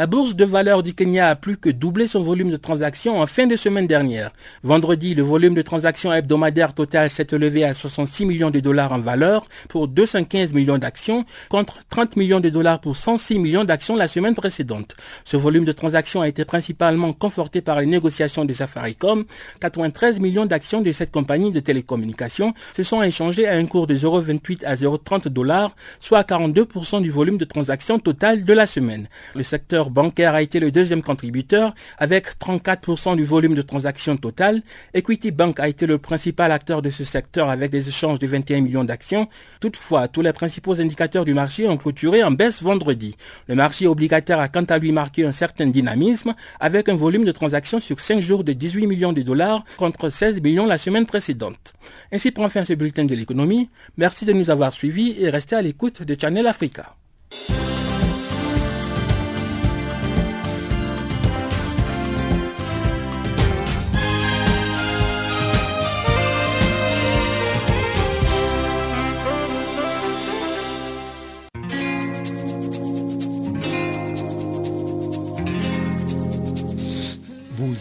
[0.02, 3.28] La bourse de valeur du Kenya a plus que doublé son volume de transactions en
[3.28, 4.32] fin de semaine dernière.
[4.64, 8.98] Vendredi, le volume de transactions hebdomadaires total s'est élevé à 66 millions de dollars en
[8.98, 14.08] valeur pour 215 millions d'actions contre 30 millions de dollars pour 106 millions d'actions la
[14.08, 14.96] semaine précédente.
[15.24, 19.26] Ce volume de transactions a été principalement conforté par les négociations de Safaricom.
[19.60, 23.96] 93 millions d'actions de cette compagnie de télécommunications se sont échangées à un cours de
[23.96, 29.08] 0,28 à 0,30 dollars, soit 42% du volume de transactions total de la semaine.
[29.36, 34.64] Le secteur bancaire a été le deuxième contributeur avec 34% du volume de transactions total.
[34.94, 38.62] Equity Bank a été le principal acteur de ce secteur avec des échanges de 21
[38.62, 39.28] millions d'actions.
[39.60, 43.16] Toutefois, tous les principaux indicateurs du marché ont clôturé en baisse vendredi.
[43.48, 47.32] Le marché obligataire a quant à lui marqué un certain dynamisme avec un volume de
[47.32, 51.74] transactions sur 5 jours de 18 millions de dollars contre 16 millions la semaine précédente.
[52.12, 53.70] Ainsi prend fin ce bulletin de l'économie.
[53.98, 56.96] Merci de nous avoir suivis et restez à l'écoute de Channel Africa.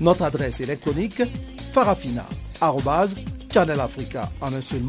[0.00, 1.22] Notre adresse électronique
[1.72, 4.82] farafina.channelafrica en un seul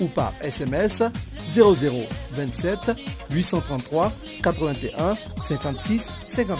[0.00, 1.04] ou par SMS
[1.52, 2.92] 0027
[3.30, 6.58] 833 81 56 59.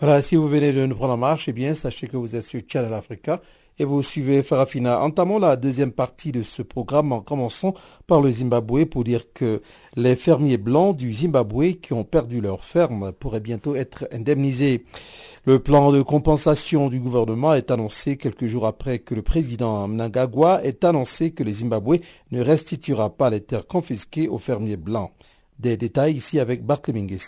[0.00, 2.44] Voilà, si vous venez de nous prendre en marche, eh bien, sachez que vous êtes
[2.44, 3.40] sur Channel Africa
[3.78, 5.02] et vous suivez Farafina.
[5.02, 7.74] Entamons la deuxième partie de ce programme en commençant
[8.06, 9.62] par le Zimbabwe pour dire que
[9.96, 14.84] les fermiers blancs du Zimbabwe qui ont perdu leur ferme pourraient bientôt être indemnisés.
[15.44, 20.64] Le plan de compensation du gouvernement est annoncé quelques jours après que le président Mnangagwa
[20.64, 21.96] ait annoncé que le Zimbabwe
[22.30, 25.10] ne restituera pas les terres confisquées aux fermiers blancs.
[25.58, 27.18] Des détails ici avec Barthélémy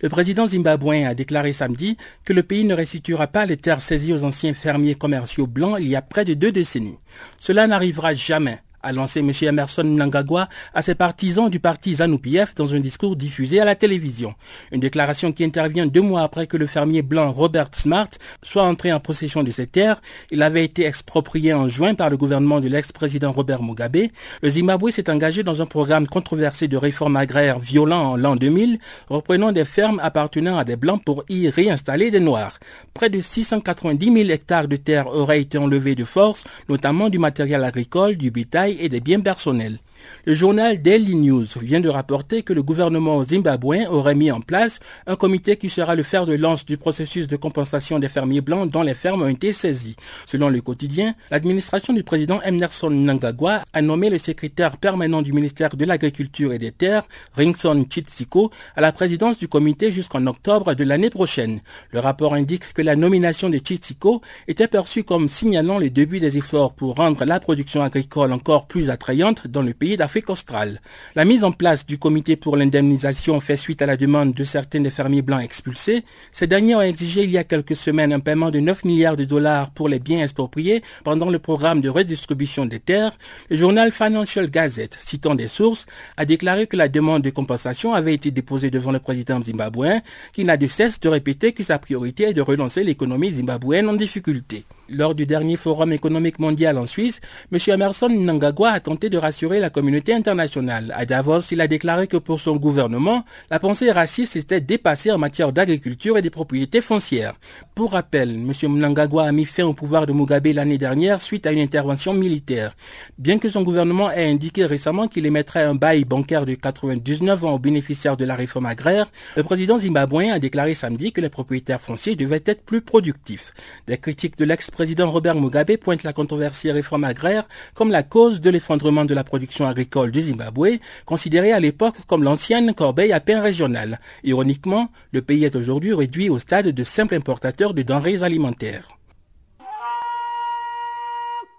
[0.00, 4.12] le président zimbabwéen a déclaré samedi que le pays ne restituera pas les terres saisies
[4.12, 6.98] aux anciens fermiers commerciaux blancs il y a près de deux décennies.
[7.38, 9.30] Cela n'arrivera jamais a lancé M.
[9.42, 14.34] Emerson Mnangagwa à ses partisans du parti ZANU-PF dans un discours diffusé à la télévision.
[14.72, 18.08] Une déclaration qui intervient deux mois après que le fermier blanc Robert Smart
[18.42, 20.00] soit entré en possession de ses terres.
[20.30, 24.08] Il avait été exproprié en juin par le gouvernement de l'ex-président Robert Mugabe.
[24.42, 28.78] Le Zimbabwe s'est engagé dans un programme controversé de réforme agraire violent en l'an 2000,
[29.08, 32.58] reprenant des fermes appartenant à des blancs pour y réinstaller des noirs.
[32.94, 37.64] Près de 690 000 hectares de terres auraient été enlevés de force, notamment du matériel
[37.64, 39.78] agricole, du bétail et des biens personnels.
[40.24, 44.80] Le journal Daily News vient de rapporter que le gouvernement zimbabwéen aurait mis en place
[45.06, 48.70] un comité qui sera le fer de lance du processus de compensation des fermiers blancs
[48.70, 49.96] dont les fermes ont été saisies.
[50.26, 55.76] Selon le quotidien, l'administration du président Emerson Nangagwa a nommé le secrétaire permanent du ministère
[55.76, 57.04] de l'Agriculture et des Terres,
[57.34, 61.60] Ringson Chitsiko, à la présidence du comité jusqu'en octobre de l'année prochaine.
[61.92, 66.38] Le rapport indique que la nomination de Chitsiko était perçue comme signalant le début des
[66.38, 70.80] efforts pour rendre la production agricole encore plus attrayante dans le pays d'Afrique australe.
[71.14, 74.80] La mise en place du comité pour l'indemnisation fait suite à la demande de certains
[74.80, 76.04] des fermiers blancs expulsés.
[76.30, 79.24] Ces derniers ont exigé il y a quelques semaines un paiement de 9 milliards de
[79.24, 83.18] dollars pour les biens expropriés pendant le programme de redistribution des terres.
[83.50, 85.84] Le journal Financial Gazette, citant des sources,
[86.16, 90.00] a déclaré que la demande de compensation avait été déposée devant le président zimbabwéen,
[90.32, 93.94] qui n'a de cesse de répéter que sa priorité est de relancer l'économie zimbabwéenne en
[93.94, 94.64] difficulté.
[94.90, 97.20] Lors du dernier forum économique mondial en Suisse,
[97.52, 97.58] M.
[97.68, 100.94] Emerson Nangagwa a tenté de rassurer la communauté internationale.
[100.96, 105.18] À Davos, il a déclaré que pour son gouvernement, la pensée raciste était dépassée en
[105.18, 107.34] matière d'agriculture et des propriétés foncières.
[107.74, 108.52] Pour rappel, M.
[108.62, 112.72] Mnangagwa a mis fin au pouvoir de Mugabe l'année dernière suite à une intervention militaire.
[113.18, 117.52] Bien que son gouvernement ait indiqué récemment qu'il émettrait un bail bancaire de 99 ans
[117.52, 121.82] aux bénéficiaires de la réforme agraire, le président zimbabwéen a déclaré samedi que les propriétaires
[121.82, 123.52] fonciers devaient être plus productifs.
[123.86, 128.40] Des critiques de l'ex président Robert Mugabe pointe la controversée réforme agraire comme la cause
[128.40, 133.18] de l'effondrement de la production agricole du Zimbabwe, considérée à l'époque comme l'ancienne corbeille à
[133.18, 133.98] pain régionale.
[134.22, 138.86] Ironiquement, le pays est aujourd'hui réduit au stade de simple importateur de denrées alimentaires.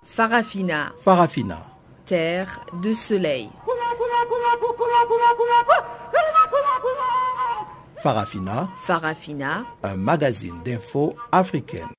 [0.06, 0.94] Farafina.
[1.04, 1.68] Farafina.
[2.06, 3.50] Terre de soleil.
[8.02, 8.70] Farafina.
[8.86, 9.66] Farafina.
[9.84, 11.99] Un magazine d'infos africaine.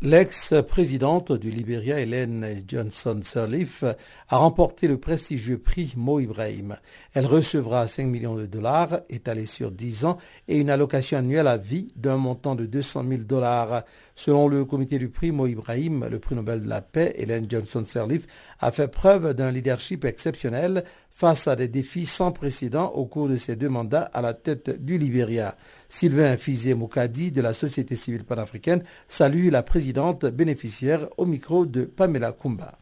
[0.00, 3.82] L'ex-présidente du Libéria, Hélène Johnson Sirleaf,
[4.28, 6.76] a remporté le prestigieux prix Mo Ibrahim.
[7.14, 11.56] Elle recevra 5 millions de dollars étalés sur 10 ans et une allocation annuelle à
[11.56, 13.82] vie d'un montant de 200 000 dollars.
[14.14, 17.84] Selon le comité du prix Mo Ibrahim, le prix Nobel de la paix, Hélène Johnson
[17.84, 18.24] Sirleaf,
[18.60, 23.34] a fait preuve d'un leadership exceptionnel face à des défis sans précédent au cours de
[23.34, 25.56] ses deux mandats à la tête du Libéria.
[25.88, 31.84] Sylvain Fizé Moukadi de la société civile panafricaine salue la présidente bénéficiaire au micro de
[31.84, 32.78] Pamela Kumba.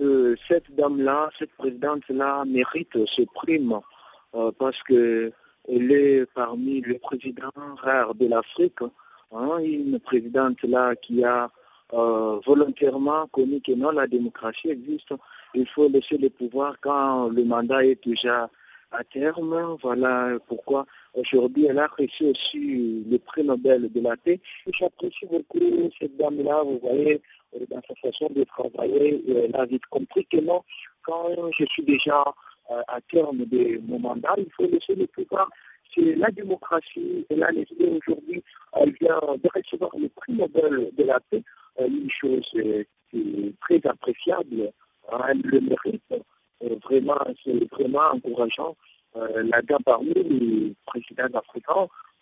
[0.00, 3.80] Euh, cette dame-là, cette présidente-là mérite ce prime
[4.34, 5.32] euh, parce qu'elle
[5.68, 7.50] est parmi les présidents
[7.82, 8.80] rares de l'Afrique.
[9.32, 11.50] Hein, une présidente-là qui a
[11.92, 15.12] euh, volontairement connu que non, la démocratie existe.
[15.54, 18.48] Il faut laisser le pouvoir quand le mandat est déjà
[18.92, 19.76] à terme.
[19.82, 24.40] Voilà pourquoi aujourd'hui elle a reçu aussi le prix Nobel de la paix.
[24.72, 27.20] J'apprécie beaucoup cette dame-là, vous voyez,
[27.54, 30.62] euh, dans sa façon de travailler, elle a vite compris que non,
[31.02, 32.22] quand je suis déjà
[32.70, 35.48] euh, à terme de mon mandat, il faut laisser le pouvoir.
[35.92, 38.44] C'est la démocratie, a laissé aujourd'hui,
[38.74, 41.42] elle vient de recevoir le prix Nobel de la paix,
[41.80, 42.48] euh, une chose
[43.60, 44.72] très appréciable,
[45.28, 46.02] elle le mérite.
[46.62, 48.76] Euh, vraiment, c'est vraiment encourageant.
[49.16, 51.40] Euh, la dame parmi les présidents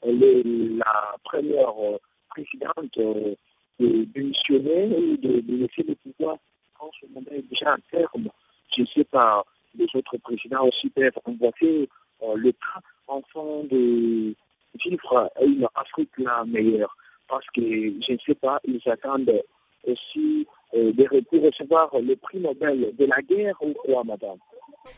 [0.03, 1.99] elle est la première euh,
[2.31, 6.37] présidente de démissionner et de, laisser le pouvoir
[6.79, 8.29] quand ce est déjà à terme.
[8.75, 11.89] Je ne sais pas, les autres présidents aussi peuvent envoyer
[12.23, 14.35] le cas enfin de
[14.75, 16.97] vivre une Afrique la meilleure.
[17.27, 19.43] Parce que je ne sais pas, ils attendent
[19.85, 24.39] aussi euh, de, recevoir le prix Nobel de la guerre ou quoi, madame?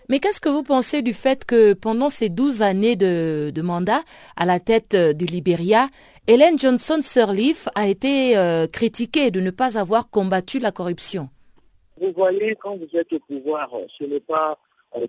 [0.09, 4.03] Mais qu'est-ce que vous pensez du fait que pendant ces 12 années de, mandat
[4.37, 5.89] à la tête euh, du Libéria,
[6.26, 11.28] Hélène Johnson Sirleaf a été euh, critiquée de ne pas avoir combattu la corruption?
[12.01, 14.59] Vous voyez, quand vous êtes au pouvoir, ce n'est pas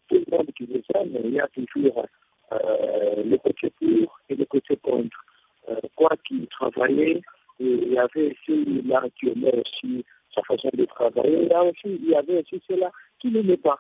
[0.08, 2.06] tout le monde qui le sait, mais il y a toujours
[2.52, 5.26] le côté pour et le côté contre.
[5.96, 7.22] quoi qu'il travaillait,
[7.60, 10.06] il y avait aussi là qui aussi
[10.36, 11.48] sa façon de travailler.
[11.48, 13.80] Là aussi, il y avait aussi cela qui l'est pas.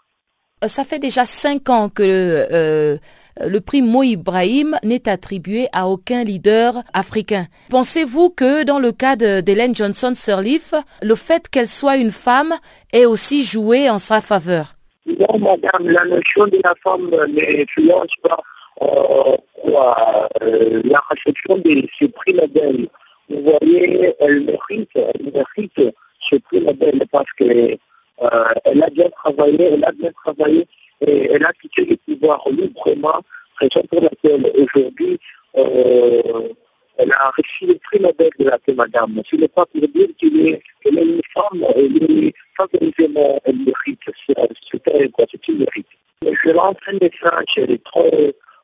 [0.63, 2.97] Euh, ça fait déjà cinq ans que euh,
[3.39, 7.45] le prix Mo Ibrahim n'est attribué à aucun leader africain.
[7.69, 12.53] Pensez-vous que dans le cas d'Hélène Johnson Sirleaf, le fait qu'elle soit une femme
[12.93, 14.75] ait aussi joué en sa faveur?
[15.07, 18.37] Non, madame, la notion de la femme n'influence pas
[18.83, 22.87] euh, la réception de ce prix Nobel.
[23.29, 27.77] Vous voyez, elle mérite, elle mérite ce prix Nobel parce qu'elle
[28.21, 28.43] euh,
[28.83, 30.67] a bien travaillé, elle a bien travaillé
[31.01, 33.21] et elle a quitté le pouvoir librement,
[33.57, 35.19] raison pour laquelle aujourd'hui
[35.57, 36.49] euh,
[36.97, 39.21] elle a reçu le prix Nobel de la paix, madame.
[39.29, 43.09] Ce n'est pas pour dire qu'elle est, une femme, elle est favorisée,
[43.45, 45.87] elle mérite, c'est une mérite.
[46.23, 48.11] Je lance un message, elle est trop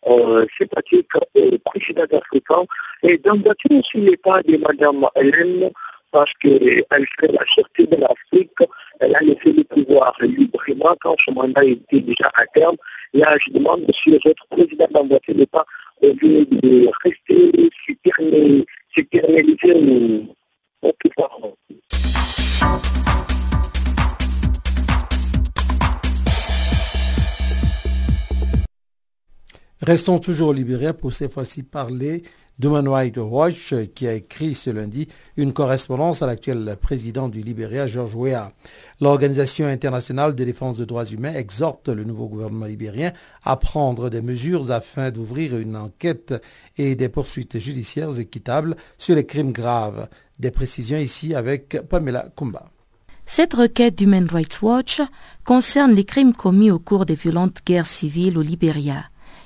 [0.07, 2.63] euh, sympathique au président africain
[3.03, 5.71] et le aussi pas de madame Hélène
[6.17, 8.49] parce qu'elle fait la sûreté de l'Afrique.
[8.99, 12.75] Elle a laissé le pouvoir librement quand son mandat était déjà à terme.
[13.13, 15.63] Là, je demande, monsieur les autres présidents d'emboîter le pas
[16.01, 17.69] au lieu de rester
[18.95, 20.25] s'éterniser
[20.81, 21.39] au pouvoir.
[29.83, 32.23] Restons toujours au pour cette fois-ci parler
[32.59, 37.87] d'Human Rights Watch qui a écrit ce lundi une correspondance à l'actuel président du Libéria,
[37.87, 38.51] George Weah.
[38.99, 43.11] L'Organisation internationale de défense des droits humains exhorte le nouveau gouvernement libérien
[43.43, 46.33] à prendre des mesures afin d'ouvrir une enquête
[46.77, 50.07] et des poursuites judiciaires équitables sur les crimes graves.
[50.39, 52.71] Des précisions ici avec Pamela Kumba.
[53.25, 55.01] Cette requête d'Human Rights Watch
[55.43, 59.03] concerne les crimes commis au cours des violentes guerres civiles au Libéria.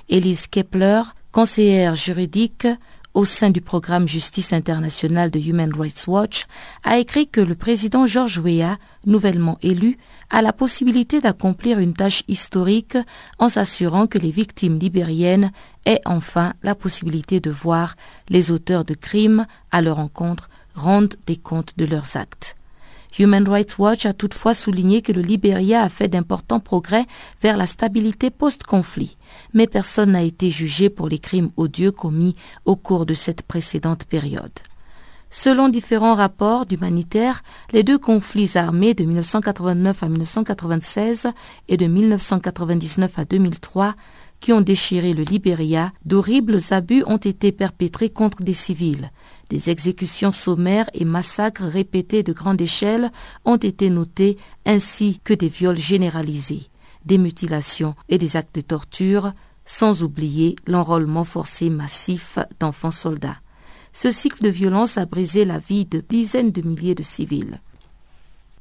[0.08, 1.02] Elise Kepler,
[1.32, 2.68] conseillère juridique
[3.14, 6.46] au sein du programme Justice internationale de Human Rights Watch,
[6.84, 9.98] a écrit que le président George Weah, nouvellement élu,
[10.30, 12.98] a la possibilité d'accomplir une tâche historique
[13.38, 15.52] en s'assurant que les victimes libériennes
[15.86, 17.96] aient enfin la possibilité de voir
[18.30, 22.56] les auteurs de crimes à leur encontre rendre des comptes de leurs actes.
[23.20, 27.06] Human Rights Watch a toutefois souligné que le Libéria a fait d'importants progrès
[27.42, 29.18] vers la stabilité post-conflit,
[29.54, 32.36] mais personne n'a été jugé pour les crimes odieux commis
[32.66, 34.52] au cours de cette précédente période.
[35.30, 37.42] Selon différents rapports d'humanitaires,
[37.72, 41.28] les deux conflits armés de 1989 à 1996
[41.70, 43.96] et de 1999 à 2003
[44.42, 49.12] qui ont déchiré le Libéria, d'horribles abus ont été perpétrés contre des civils,
[49.52, 53.12] des exécutions sommaires et massacres répétés de grande échelle
[53.44, 56.70] ont été notés, ainsi que des viols généralisés,
[57.06, 59.34] des mutilations et des actes de torture,
[59.66, 63.42] sans oublier l'enrôlement forcé massif d'enfants soldats.
[63.92, 67.60] Ce cycle de violence a brisé la vie de dizaines de milliers de civils.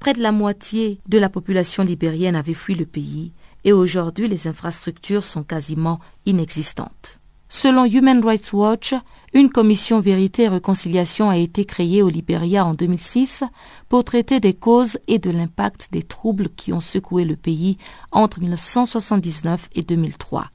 [0.00, 3.30] Près de la moitié de la population libérienne avait fui le pays
[3.62, 7.19] et aujourd'hui les infrastructures sont quasiment inexistantes.
[7.52, 8.94] Selon Human Rights Watch,
[9.34, 13.42] une commission vérité et réconciliation a été créée au Libéria en 2006
[13.88, 17.76] pour traiter des causes et de l'impact des troubles qui ont secoué le pays
[18.12, 20.46] entre 1979 et 2003.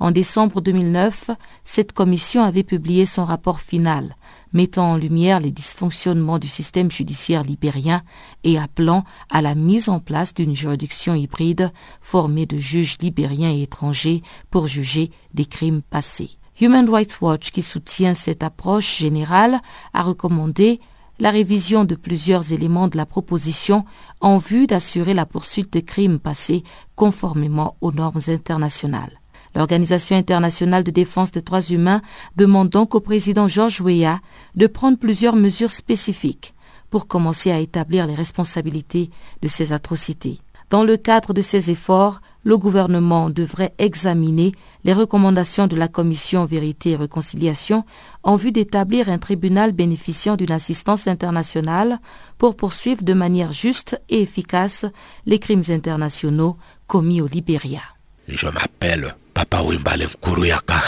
[0.00, 1.30] En décembre 2009,
[1.64, 4.16] cette commission avait publié son rapport final,
[4.52, 8.02] mettant en lumière les dysfonctionnements du système judiciaire libérien
[8.42, 13.62] et appelant à la mise en place d'une juridiction hybride formée de juges libériens et
[13.62, 16.37] étrangers pour juger des crimes passés.
[16.60, 19.60] Human Rights Watch, qui soutient cette approche générale,
[19.94, 20.80] a recommandé
[21.20, 23.84] la révision de plusieurs éléments de la proposition
[24.20, 26.64] en vue d'assurer la poursuite des crimes passés
[26.96, 29.20] conformément aux normes internationales.
[29.54, 32.02] L'Organisation internationale de défense des droits humains
[32.36, 34.20] demande donc au président George Weah
[34.56, 36.54] de prendre plusieurs mesures spécifiques
[36.90, 39.10] pour commencer à établir les responsabilités
[39.42, 40.40] de ces atrocités.
[40.70, 44.52] Dans le cadre de ces efforts, le gouvernement devrait examiner
[44.84, 47.84] les recommandations de la Commission Vérité et Réconciliation
[48.22, 51.98] en vue d'établir un tribunal bénéficiant d'une assistance internationale
[52.36, 54.86] pour poursuivre de manière juste et efficace
[55.26, 56.56] les crimes internationaux
[56.86, 57.82] commis au Libéria.
[58.28, 60.82] Je m'appelle Papa Wimbalem Kuruyaka.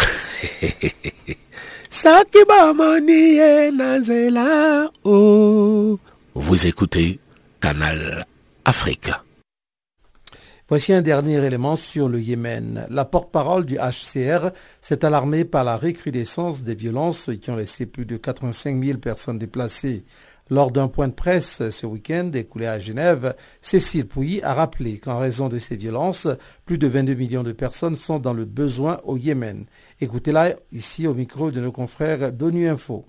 [6.35, 7.19] Vous écoutez
[7.61, 8.27] Canal
[8.65, 9.11] Afrique.
[10.71, 12.87] Voici un dernier élément sur le Yémen.
[12.91, 18.07] La porte-parole du HCR s'est alarmée par la recrudescence des violences qui ont laissé plus
[18.07, 20.05] de 85 000 personnes déplacées.
[20.49, 25.19] Lors d'un point de presse ce week-end écoulé à Genève, Cécile Pouilly a rappelé qu'en
[25.19, 26.29] raison de ces violences,
[26.67, 29.65] plus de 22 millions de personnes sont dans le besoin au Yémen.
[30.01, 33.07] Écoutez-la ici au micro de nos confrères d'ONU Info.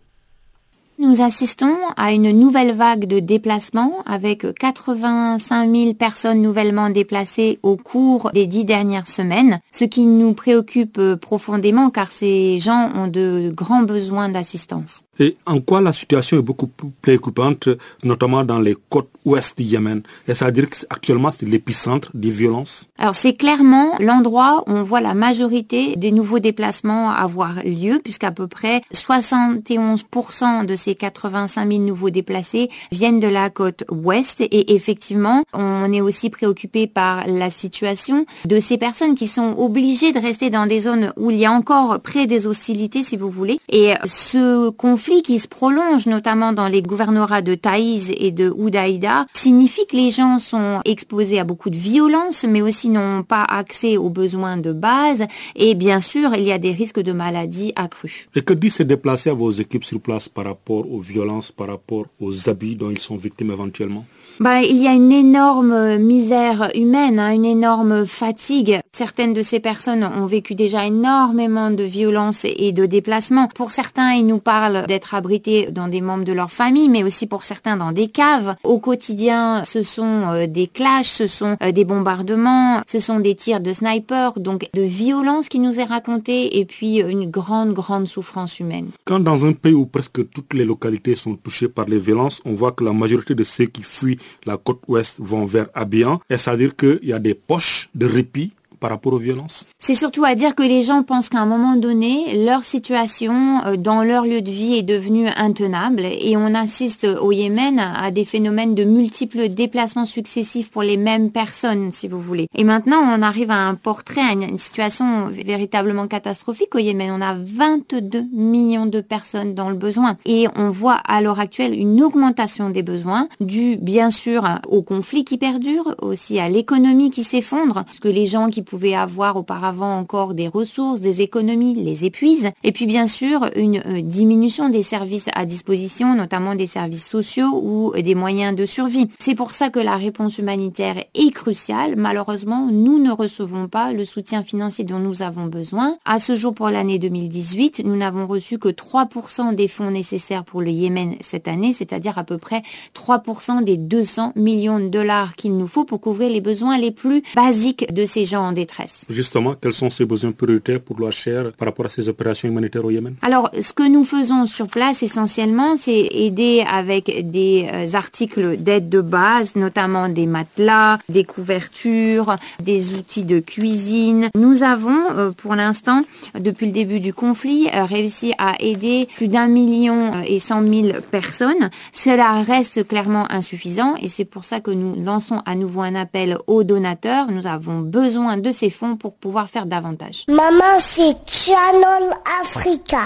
[1.02, 7.76] Nous assistons à une nouvelle vague de déplacements avec 85 000 personnes nouvellement déplacées au
[7.76, 13.52] cours des dix dernières semaines, ce qui nous préoccupe profondément car ces gens ont de
[13.52, 15.04] grands besoins d'assistance.
[15.20, 17.70] Et en quoi la situation est beaucoup plus préoccupante,
[18.03, 20.01] notamment dans les côtes ouest du Yémen?
[20.28, 22.88] Et ça veut dire qu'actuellement c'est l'épicentre des violences?
[22.97, 28.32] Alors c'est clairement l'endroit où on voit la majorité des nouveaux déplacements avoir lieu, puisqu'à
[28.32, 34.41] peu près 71% de ces 85 000 nouveaux déplacés viennent de la côte ouest.
[34.41, 40.14] Et effectivement, on est aussi préoccupé par la situation de ces personnes qui sont obligées
[40.14, 43.30] de rester dans des zones où il y a encore près des hostilités, si vous
[43.30, 43.59] voulez.
[43.70, 49.28] Et ce conflit qui se prolonge, notamment dans les gouvernorats de Taïz et de Oudaïda,
[49.34, 53.97] signifie que les gens sont exposés à beaucoup de violences, mais aussi n'ont pas accès
[53.97, 55.26] aux besoins de base.
[55.55, 58.30] Et bien sûr, il y a des risques de maladies accrues.
[58.36, 61.68] Et que dit se déplacer à vos équipes sur place par rapport aux violences, par
[61.68, 64.05] rapport aux abus dont ils sont victimes éventuellement?
[64.39, 68.80] Bah, il y a une énorme misère humaine, hein, une énorme fatigue.
[68.93, 73.47] Certaines de ces personnes ont vécu déjà énormément de violences et de déplacements.
[73.47, 77.25] Pour certains, ils nous parlent d'être abrités dans des membres de leur famille, mais aussi
[77.25, 78.55] pour certains dans des caves.
[78.65, 83.35] Au quotidien, ce sont euh, des clashs, ce sont euh, des bombardements, ce sont des
[83.35, 88.09] tirs de sniper, donc de violence qui nous est racontée et puis une grande, grande
[88.09, 88.89] souffrance humaine.
[89.05, 92.53] Quand dans un pays où presque toutes les localités sont touchées par les violences, on
[92.53, 96.49] voit que la majorité de ceux qui fuient la côte ouest vont vers Abiyan, est-ce
[96.49, 98.51] à dire qu'il y a des poches de répit
[98.82, 101.77] par rapport aux violences C'est surtout à dire que les gens pensent qu'à un moment
[101.77, 107.05] donné, leur situation euh, dans leur lieu de vie est devenue intenable et on assiste
[107.05, 112.19] au Yémen à des phénomènes de multiples déplacements successifs pour les mêmes personnes, si vous
[112.19, 112.47] voulez.
[112.55, 117.11] Et maintenant, on arrive à un portrait, à une situation véritablement catastrophique au Yémen.
[117.15, 121.77] On a 22 millions de personnes dans le besoin et on voit à l'heure actuelle
[121.77, 127.23] une augmentation des besoins due bien sûr au conflit qui perdure, aussi à l'économie qui
[127.23, 132.05] s'effondre, parce que les gens qui pouvaient avoir auparavant encore des ressources, des économies, les
[132.05, 132.51] épuisent.
[132.63, 137.61] Et puis bien sûr, une euh, diminution des services à disposition, notamment des services sociaux
[137.61, 139.09] ou des moyens de survie.
[139.19, 141.95] C'est pour ça que la réponse humanitaire est cruciale.
[141.97, 145.97] Malheureusement, nous ne recevons pas le soutien financier dont nous avons besoin.
[146.05, 150.61] À ce jour, pour l'année 2018, nous n'avons reçu que 3% des fonds nécessaires pour
[150.61, 152.63] le Yémen cette année, c'est-à-dire à peu près
[152.95, 157.22] 3% des 200 millions de dollars qu'il nous faut pour couvrir les besoins les plus
[157.36, 158.61] basiques de ces gens en
[159.09, 162.91] Justement, quels sont ces besoins prioritaires pour l'OHR par rapport à ces opérations humanitaires au
[162.91, 163.16] Yémen?
[163.22, 168.89] Alors, ce que nous faisons sur place essentiellement, c'est aider avec des euh, articles d'aide
[168.89, 174.30] de base, notamment des matelas, des couvertures, des outils de cuisine.
[174.36, 176.03] Nous avons, euh, pour l'instant,
[176.39, 181.01] depuis le début du conflit, euh, réussi à aider plus d'un million et cent mille
[181.12, 181.70] personnes.
[181.93, 186.38] Cela reste clairement insuffisant et c'est pour ça que nous lançons à nouveau un appel
[186.47, 187.32] aux donateurs.
[187.32, 190.26] Nous avons besoin de ces fonds pour pouvoir faire davantage.
[190.28, 193.04] Maman, c'est Channel Africa.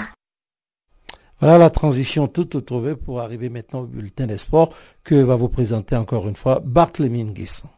[1.40, 4.70] Voilà la transition toute trouvée pour arriver maintenant au bulletin des sports
[5.04, 7.68] que va vous présenter encore une fois Barthélémy Nguisson.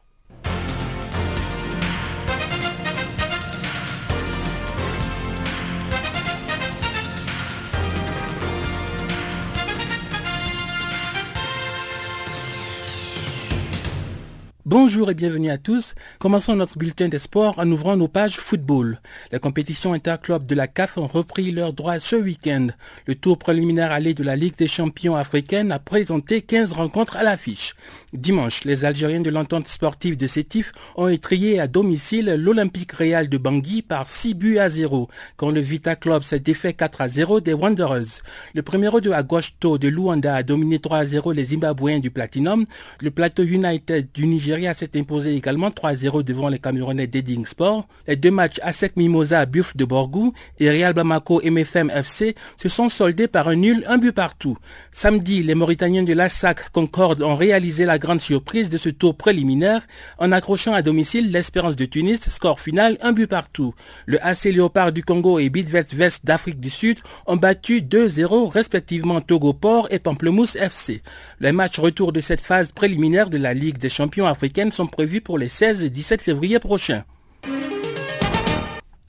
[14.71, 15.95] Bonjour et bienvenue à tous.
[16.19, 19.01] Commençons notre bulletin des sports en ouvrant nos pages football.
[19.33, 22.67] Les compétitions interclubs de la CAF ont repris leurs droits ce week-end.
[23.07, 27.23] Le tour préliminaire allé de la Ligue des champions africaine a présenté 15 rencontres à
[27.23, 27.77] l'affiche.
[28.13, 33.39] Dimanche, les Algériens de l'entente sportive de Sétif ont étrié à domicile l'Olympique Réal de
[33.39, 35.09] Bangui par 6 buts à 0,
[35.39, 38.21] quand le Vita Club s'est défait 4 à 0 des Wanderers.
[38.55, 42.11] Le premier de à gauche de Luanda a dominé 3 à 0 les Zimbabwéens du
[42.11, 42.67] Platinum.
[43.01, 47.87] Le Plateau United du Nigeria s'est imposé également 3-0 devant les Camerounais d'Edding Sport.
[48.07, 52.69] Les deux matchs ASEC Mimosa à Buff de Borgou et Real Bamako MFM FC se
[52.69, 54.57] sont soldés par un nul, un but partout.
[54.91, 59.87] Samedi, les Mauritaniens de l'ASAC Concorde ont réalisé la grande surprise de ce tour préliminaire
[60.19, 63.75] en accrochant à domicile l'Espérance de Tunis, score final, un but partout.
[64.07, 69.21] Le AC Léopard du Congo et Bidvest Vest d'Afrique du Sud ont battu 2-0 respectivement
[69.21, 71.03] Togo Port et Pamplemousse FC.
[71.41, 75.21] Les matchs retour de cette phase préliminaire de la Ligue des champions africains sont prévues
[75.21, 77.05] pour les 16 et 17 février prochains.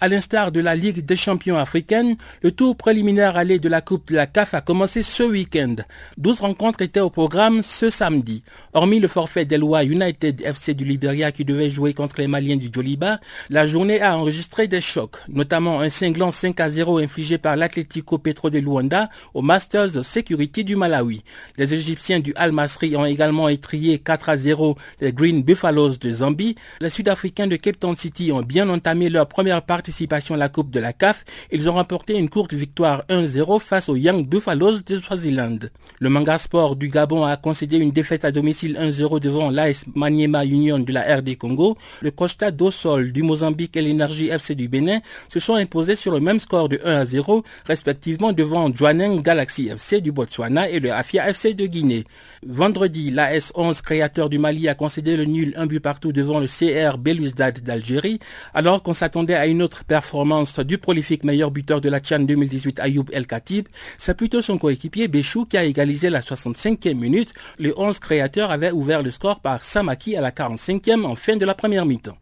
[0.02, 4.08] À l'instar de la Ligue des champions africaine, le tour préliminaire allé de la Coupe
[4.08, 5.76] de la CAF a commencé ce week-end.
[6.18, 8.42] 12 rencontres étaient au programme ce samedi.
[8.72, 12.70] Hormis le forfait d'Eloi United FC du Liberia qui devait jouer contre les Maliens du
[12.74, 13.20] Joliba,
[13.50, 18.20] la journée a enregistré des chocs, notamment un cinglant 5 à 0 infligé par l'Atlético
[18.20, 21.26] Petro de Luanda au Masters Security du Malawi.
[21.58, 26.10] Les Égyptiens du Al Masri ont également étrié 4 à 0 les Green Buffaloes de
[26.10, 26.56] Zambie.
[26.80, 30.50] Les Sud-Africains de Cape Town City ont bien entamé leur première partie participation à la
[30.50, 34.82] Coupe de la CAF, ils ont remporté une courte victoire 1-0 face aux Young Buffaloes
[34.86, 35.58] de Swaziland.
[36.00, 40.46] Le Manga Sport du Gabon a concédé une défaite à domicile 1-0 devant l'AS Maniema
[40.46, 41.76] Union de la RD Congo.
[42.02, 46.12] Le Costa do Sol du Mozambique et l'Énergie FC du Bénin se sont imposés sur
[46.12, 50.92] le même score de 1 0, respectivement devant Joaneng Galaxy FC du Botswana et le
[50.92, 52.04] Afia FC de Guinée.
[52.46, 56.46] Vendredi, l'AS 11 créateur du Mali a concédé le nul un but partout devant le
[56.48, 58.20] CR Belouizdad d'Algérie,
[58.54, 62.80] alors qu'on s'attendait à une autre performance du prolifique meilleur buteur de la Tchad 2018
[62.80, 63.68] Ayoub El Khatib,
[63.98, 67.34] c'est plutôt son coéquipier Béchou qui a égalisé la 65e minute.
[67.58, 71.46] Le 11 créateur avait ouvert le score par Samaki à la 45e en fin de
[71.46, 72.18] la première mi-temps.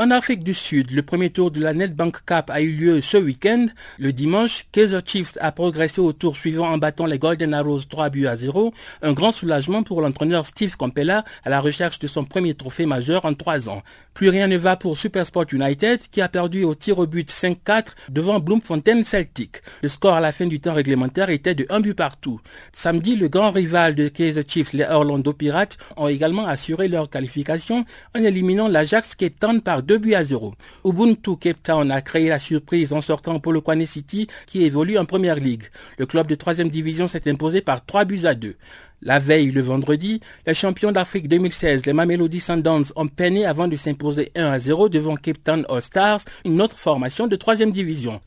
[0.00, 3.16] En Afrique du Sud, le premier tour de la Netbank Cup a eu lieu ce
[3.16, 3.66] week-end.
[3.98, 8.08] Le dimanche, Kaiser Chiefs a progressé au tour suivant en battant les Golden Arrows 3
[8.10, 8.72] buts à 0.
[9.02, 13.24] Un grand soulagement pour l'entraîneur Steve Campella à la recherche de son premier trophée majeur
[13.24, 13.82] en trois ans.
[14.18, 17.92] Plus rien ne va pour Supersport United qui a perdu au tir au but 5-4
[18.10, 19.62] devant Bloemfontein Celtic.
[19.80, 22.40] Le score à la fin du temps réglementaire était de 1 but partout.
[22.72, 27.84] Samedi, le grand rival de Kaiser Chiefs, les Orlando Pirates, ont également assuré leur qualification
[28.12, 30.52] en éliminant l'Ajax Cape Town par 2 buts à 0.
[30.84, 34.98] Ubuntu Cape Town a créé la surprise en sortant pour le Kwane City qui évolue
[34.98, 35.62] en première ligue.
[35.96, 38.56] Le club de troisième division s'est imposé par 3 buts à 2.
[39.00, 43.76] La veille, le vendredi, les champions d'Afrique 2016, les Mamelody Sundowns, ont peiné avant de
[43.76, 48.20] s'imposer 1 à 0 devant Cape Town All Stars, une autre formation de troisième division.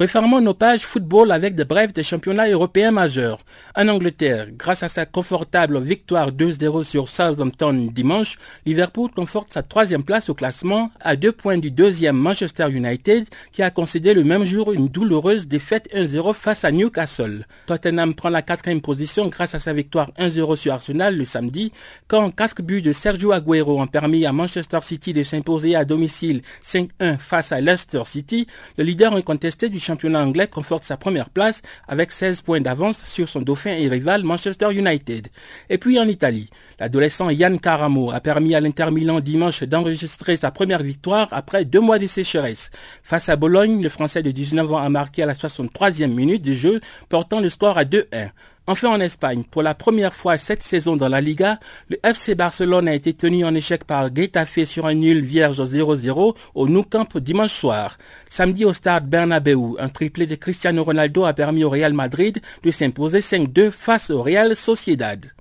[0.00, 3.40] Réformons nos pages football avec des brèves des championnats européens majeurs.
[3.76, 10.02] En Angleterre, grâce à sa confortable victoire 2-0 sur Southampton dimanche, Liverpool conforte sa troisième
[10.02, 14.46] place au classement à deux points du deuxième Manchester United qui a concédé le même
[14.46, 17.44] jour une douloureuse défaite 1-0 face à Newcastle.
[17.66, 21.72] Tottenham prend la quatrième position grâce à sa victoire 1-0 sur Arsenal le samedi,
[22.08, 26.40] quand quatre buts de Sergio Aguero ont permis à Manchester City de s'imposer à domicile
[26.64, 28.46] 5-1 face à Leicester City,
[28.78, 33.28] le leader incontesté du championnat anglais conforte sa première place avec 16 points d'avance sur
[33.28, 35.26] son dauphin et rival Manchester United.
[35.68, 40.52] Et puis en Italie, l'adolescent Yann Caramo a permis à l'Inter Milan dimanche d'enregistrer sa
[40.52, 42.70] première victoire après deux mois de sécheresse.
[43.02, 46.52] Face à Bologne, le Français de 19 ans a marqué à la 63e minute de
[46.52, 48.30] jeu, portant le score à 2-1.
[48.66, 51.58] Enfin en Espagne, pour la première fois cette saison dans la Liga,
[51.88, 56.36] le FC Barcelone a été tenu en échec par Getafe sur un nul vierge 0-0
[56.54, 57.98] au Nou Camp dimanche soir.
[58.28, 62.70] Samedi au stade Bernabeu, un triplé de Cristiano Ronaldo a permis au Real Madrid de
[62.70, 65.32] s'imposer 5-2 face au Real Sociedad.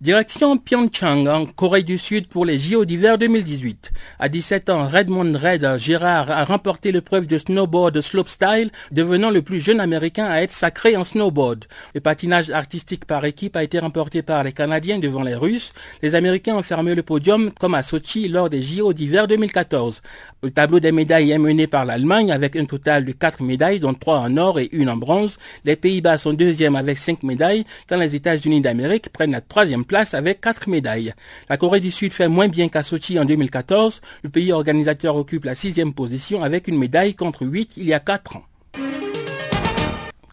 [0.00, 3.90] Direction Pyeongchang, en Corée du Sud pour les JO d'hiver 2018.
[4.20, 9.58] À 17 ans, Redmond Red Gérard a remporté l'épreuve de snowboard slopestyle, devenant le plus
[9.58, 11.64] jeune américain à être sacré en snowboard.
[11.96, 15.72] Le patinage artistique par équipe a été remporté par les Canadiens devant les Russes.
[16.00, 20.00] Les Américains ont fermé le podium comme à Sochi lors des JO d'hiver 2014.
[20.44, 23.94] Le tableau des médailles est mené par l'Allemagne avec un total de 4 médailles, dont
[23.94, 25.38] 3 en or et une en bronze.
[25.64, 30.14] Les Pays-Bas sont deuxièmes avec 5 médailles, quand les États-Unis d'Amérique prennent la troisième place
[30.14, 31.14] avec quatre médailles.
[31.48, 34.00] La Corée du Sud fait moins bien qu'à Sochi en 2014.
[34.22, 37.98] Le pays organisateur occupe la sixième position avec une médaille contre huit il y a
[37.98, 38.44] quatre ans.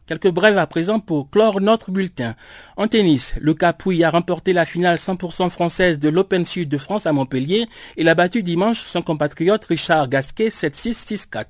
[0.08, 2.36] Quelques brèves à présent pour clore notre bulletin.
[2.78, 7.08] En tennis, le Capouille a remporté la finale 100% française de l'Open Sud de France
[7.08, 7.66] à Montpellier
[7.98, 11.46] et l'a battu dimanche son compatriote Richard Gasquet 7-6-6-4.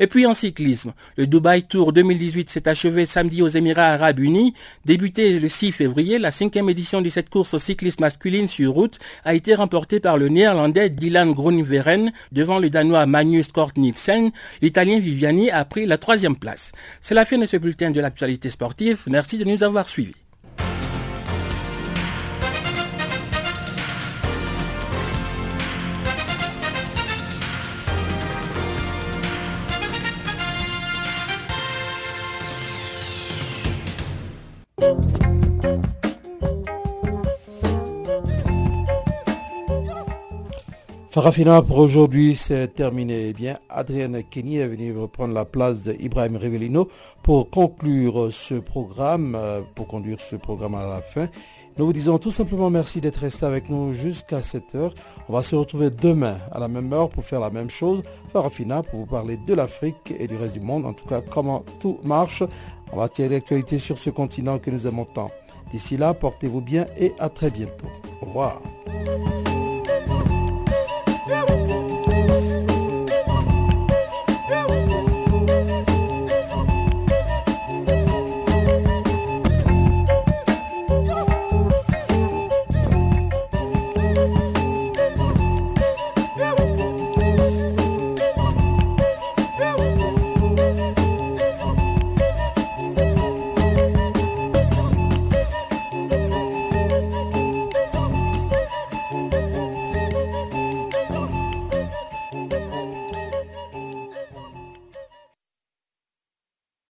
[0.00, 4.54] Et puis en cyclisme, le Dubai Tour 2018 s'est achevé samedi aux Émirats Arabes Unis.
[4.84, 9.34] Débuté le 6 février, la cinquième édition de cette course cycliste masculine sur route a
[9.34, 14.32] été remportée par le néerlandais Dylan Groeneveren devant le danois Magnus Kort Nielsen.
[14.62, 16.72] L'italien Viviani a pris la troisième place.
[17.00, 19.02] C'est la fin de ce bulletin de l'actualité sportive.
[19.08, 20.14] Merci de nous avoir suivis.
[41.10, 43.30] Farafina pour aujourd'hui c'est terminé.
[43.30, 46.86] Eh bien, Adrienne Kenny est venue reprendre la place d'Ibrahim Rivellino
[47.24, 51.28] pour conclure ce programme, euh, pour conduire ce programme à la fin.
[51.76, 54.94] Nous vous disons tout simplement merci d'être resté avec nous jusqu'à cette heure.
[55.28, 58.02] On va se retrouver demain à la même heure pour faire la même chose.
[58.32, 60.86] Farafina pour vous parler de l'Afrique et du reste du monde.
[60.86, 62.44] En tout cas, comment tout marche.
[62.92, 65.32] On va tirer l'actualité sur ce continent que nous aimons tant.
[65.72, 67.86] D'ici là, portez-vous bien et à très bientôt.
[68.22, 68.62] Au revoir.
[71.30, 71.59] Yeah.